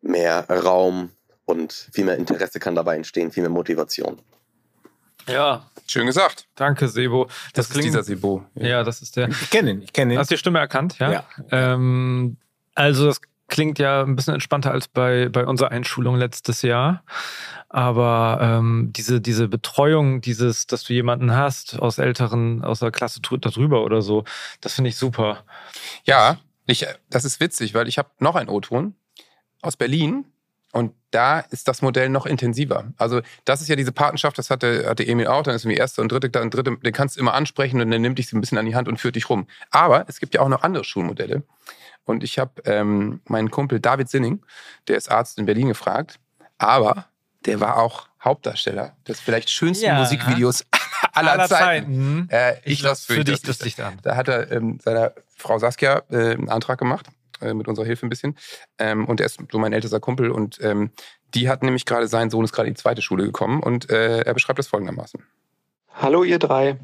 [0.00, 1.10] mehr Raum
[1.44, 4.22] und viel mehr Interesse kann dabei entstehen, viel mehr Motivation.
[5.30, 6.46] Ja, Schön gesagt.
[6.54, 7.28] danke, Sebo.
[7.52, 8.44] Das, ist dieser Sebo.
[8.54, 9.28] Ja, das ist der.
[9.28, 10.18] Ich kenne ihn, ich kenne ihn.
[10.20, 10.96] Hast du die Stimme erkannt?
[11.00, 11.10] Ja.
[11.10, 11.24] Ja.
[11.50, 12.36] Ähm,
[12.76, 17.02] also das klingt ja ein bisschen entspannter als bei, bei unserer Einschulung letztes Jahr.
[17.68, 23.20] Aber ähm, diese, diese Betreuung, dieses, dass du jemanden hast aus älteren, aus der Klasse
[23.20, 24.22] darüber oder so,
[24.60, 25.44] das finde ich super.
[26.04, 28.94] Ja, ich, das ist witzig, weil ich habe noch einen O-Ton
[29.60, 30.24] aus Berlin
[30.72, 32.92] und da ist das Modell noch intensiver.
[32.96, 36.00] Also das ist ja diese Patenschaft, das hatte, hatte Emil auch, dann ist irgendwie erste
[36.00, 38.40] und dritte, dann dritte, den kannst du immer ansprechen und dann nimmt dich so ein
[38.40, 39.48] bisschen an die Hand und führt dich rum.
[39.70, 41.42] Aber es gibt ja auch noch andere Schulmodelle.
[42.04, 44.42] Und ich habe ähm, meinen Kumpel David Sinning,
[44.88, 46.18] der ist Arzt in Berlin, gefragt,
[46.58, 47.06] aber
[47.46, 49.94] der war auch Hauptdarsteller des vielleicht schönsten Ja.
[49.98, 50.66] Musikvideos
[51.12, 52.28] aller, Zeiten.
[52.30, 53.98] Äh, ich, lass für dich das Licht an.
[54.02, 57.06] Da hat er ähm, seiner Frau Saskia äh, einen Antrag gemacht,
[57.40, 58.36] äh, mit unserer Hilfe ein bisschen.
[58.78, 60.30] Ähm, und er ist so mein ältester Kumpel.
[60.30, 60.90] Und ähm,
[61.34, 63.62] die hat nämlich gerade, sein Sohn ist gerade in die zweite Schule gekommen.
[63.62, 65.22] Und äh, er beschreibt das folgendermaßen.
[65.94, 66.78] Hallo ihr drei.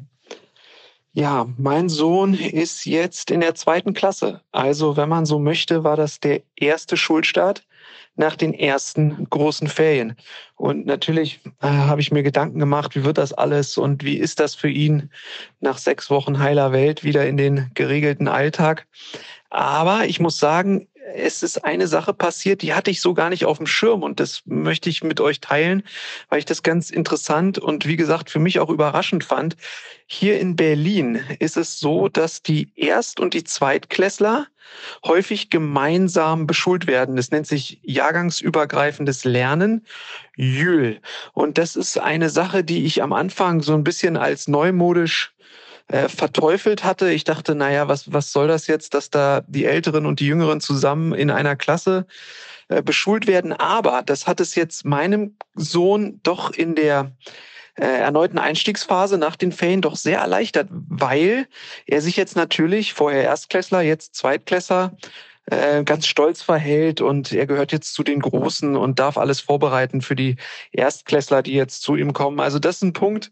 [1.13, 4.41] Ja, mein Sohn ist jetzt in der zweiten Klasse.
[4.51, 7.65] Also, wenn man so möchte, war das der erste Schulstart
[8.17, 10.15] nach den ersten großen Ferien.
[10.55, 14.39] Und natürlich äh, habe ich mir Gedanken gemacht, wie wird das alles und wie ist
[14.39, 15.09] das für ihn
[15.59, 18.87] nach sechs Wochen heiler Welt wieder in den geregelten Alltag.
[19.49, 23.45] Aber ich muss sagen, es ist eine Sache passiert, die hatte ich so gar nicht
[23.45, 25.83] auf dem Schirm und das möchte ich mit euch teilen,
[26.29, 29.55] weil ich das ganz interessant und wie gesagt für mich auch überraschend fand.
[30.05, 34.47] Hier in Berlin ist es so, dass die Erst- und die Zweitklässler
[35.05, 37.15] häufig gemeinsam beschult werden.
[37.15, 39.85] Das nennt sich jahrgangsübergreifendes Lernen,
[40.35, 40.99] JÜL.
[41.33, 45.33] Und das ist eine Sache, die ich am Anfang so ein bisschen als neumodisch
[45.87, 47.11] äh, verteufelt hatte.
[47.11, 50.59] Ich dachte, naja, was, was soll das jetzt, dass da die Älteren und die Jüngeren
[50.59, 52.05] zusammen in einer Klasse
[52.67, 53.53] äh, beschult werden.
[53.53, 57.11] Aber das hat es jetzt meinem Sohn doch in der
[57.75, 61.47] äh, erneuten Einstiegsphase nach den Ferien doch sehr erleichtert, weil
[61.85, 64.97] er sich jetzt natürlich vorher Erstklässler, jetzt Zweitklässler
[65.45, 70.01] äh, ganz stolz verhält und er gehört jetzt zu den Großen und darf alles vorbereiten
[70.01, 70.35] für die
[70.73, 72.39] Erstklässler, die jetzt zu ihm kommen.
[72.41, 73.31] Also das ist ein Punkt,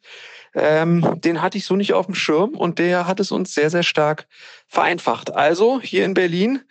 [0.55, 3.69] ähm, den hatte ich so nicht auf dem Schirm und der hat es uns sehr,
[3.69, 4.27] sehr stark
[4.67, 5.33] vereinfacht.
[5.33, 6.61] Also hier in Berlin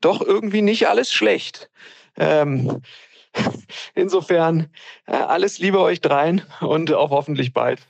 [0.00, 1.70] doch irgendwie nicht alles schlecht.
[2.16, 2.82] Ähm,
[3.94, 4.68] insofern
[5.06, 7.80] äh, alles Liebe euch dreien und auch hoffentlich bald.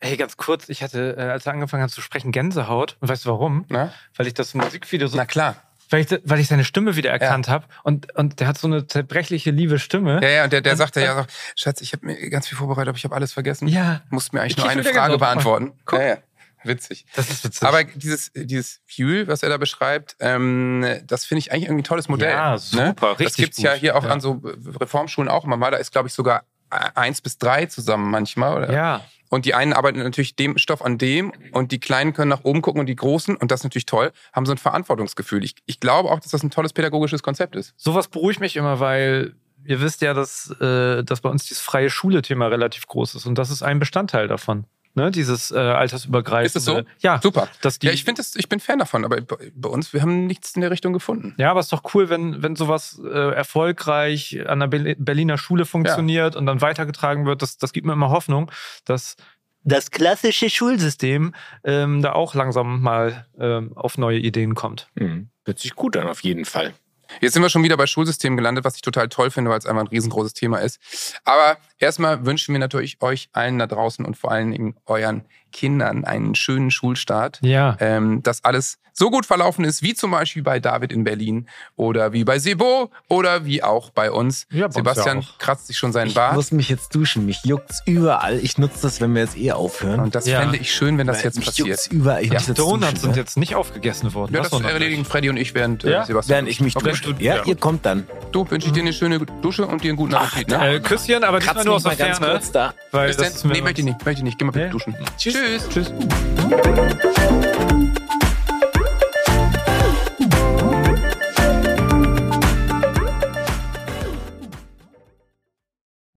[0.00, 2.96] Hey, ganz kurz, ich hatte, äh, als er angefangen hat zu sprechen, Gänsehaut.
[3.00, 3.64] Und weißt du warum?
[3.68, 3.92] Na?
[4.14, 5.56] Weil ich das Musikvideo so Na klar.
[5.90, 8.86] Weil ich, weil ich seine Stimme wieder erkannt habe und, und der hat so eine
[8.86, 10.20] zerbrechliche, liebe Stimme.
[10.22, 11.26] Ja, ja, und der, der Und- sagte ja so,
[11.56, 13.68] Schatz, ich habe mir ganz viel vorbereitet, aber ich habe alles vergessen.
[13.68, 15.18] Ja, Musst mir eigentlich Ich nur eine Frage Gänsehaut.
[15.20, 15.72] beantworten.
[15.84, 15.98] Guck.
[15.98, 16.16] Ja, ja.
[16.64, 17.06] Witzig.
[17.14, 17.62] das ist witzig.
[17.68, 21.84] Aber dieses, dieses Fuel, was er da beschreibt, ähm, das finde ich eigentlich irgendwie ein
[21.84, 22.30] tolles Modell.
[22.30, 23.80] Ja, super, Das richtig gibt's ja gut.
[23.80, 24.10] hier auch Ja.
[24.10, 24.42] an so
[24.80, 25.70] Reformschulen auch immer mal.
[25.70, 28.56] Da ist, glaube ich, sogar eins bis drei zusammen manchmal.
[28.56, 28.72] Oder?
[28.72, 32.44] ja, Und die einen arbeiten natürlich dem Stoff an dem und die Kleinen können nach
[32.44, 35.44] oben gucken und die Großen, und das ist natürlich toll, haben so ein Verantwortungsgefühl.
[35.44, 37.74] Ich, ich glaube auch, dass das ein tolles pädagogisches Konzept ist.
[37.76, 41.90] sowas beruhigt mich immer, weil ihr wisst ja, dass, äh, dass bei uns dieses freie
[41.90, 44.66] Schule-Thema relativ groß ist und das ist ein Bestandteil davon.
[44.96, 45.10] Ne?
[45.10, 46.46] Dieses äh, altersübergreifende.
[46.46, 46.80] Ist es so?
[47.00, 47.48] Ja, Super.
[47.60, 50.26] dass die, ja, ich finde das, ich bin Fan davon, aber bei uns, wir haben
[50.26, 51.34] nichts in der Richtung gefunden.
[51.36, 55.36] Ja, aber es ist doch cool, wenn, wenn sowas äh, erfolgreich an der Berli- Berliner
[55.36, 57.42] Schule funktioniert und dann weitergetragen wird.
[57.42, 58.50] Das, das gibt mir immer Hoffnung,
[58.86, 59.16] dass
[59.64, 64.88] das klassische Schulsystem ähm, da auch langsam mal ähm, auf neue Ideen kommt.
[64.94, 65.28] Mhm.
[65.44, 66.72] Hört sich gut an, auf jeden Fall.
[67.20, 69.66] Jetzt sind wir schon wieder bei Schulsystemen gelandet, was ich total toll finde, weil es
[69.66, 70.80] einfach ein riesengroßes Thema ist.
[71.24, 75.24] Aber erstmal wünschen wir natürlich euch allen da draußen und vor allen Dingen euren
[75.56, 77.38] Kindern einen schönen Schulstart.
[77.40, 77.76] Ja.
[77.80, 82.14] Ähm, dass alles so gut verlaufen ist, wie zum Beispiel bei David in Berlin oder
[82.14, 84.46] wie bei Sebo oder wie auch bei uns.
[84.50, 86.34] Ja, Sebastian ja kratzt sich schon seinen Ich Bart.
[86.34, 87.26] muss mich jetzt duschen.
[87.26, 88.38] Mich juckt's überall.
[88.38, 90.00] Ich nutze das, wenn wir jetzt eh aufhören.
[90.00, 90.40] Und das Ja.
[90.40, 91.68] fände ich schön, wenn das Weil jetzt mich passiert.
[91.68, 92.22] juckt's überall.
[92.22, 93.16] Ich Die muss jetzt Donuts duschen, sind ne?
[93.18, 94.34] jetzt nicht aufgegessen worden.
[94.34, 94.64] Ja, das mich.
[94.64, 96.04] erledigen Freddy und ich, während äh, Ja?
[96.06, 96.34] Sebastian.
[96.36, 96.88] Während ich mich Okay.
[96.90, 97.14] dusche.
[97.18, 97.36] Ja.
[97.36, 98.06] Ja, ihr kommt dann.
[98.32, 100.48] Du wünsche ich dir eine schöne Dusche und dir einen guten Appetit.
[100.48, 100.76] Ne?
[100.76, 102.32] Äh, Küsschen, aber diesmal nur aus der mal ganz Ferne.
[102.32, 102.72] kurz da.
[102.92, 104.38] Weil Bis das mir Nee, möchte ich nicht, möchte ich nicht.
[104.38, 104.96] Geh mal bitte duschen.
[105.18, 105.34] Tschüss.
[105.46, 105.68] Tschüss.
[105.68, 105.92] Tschüss.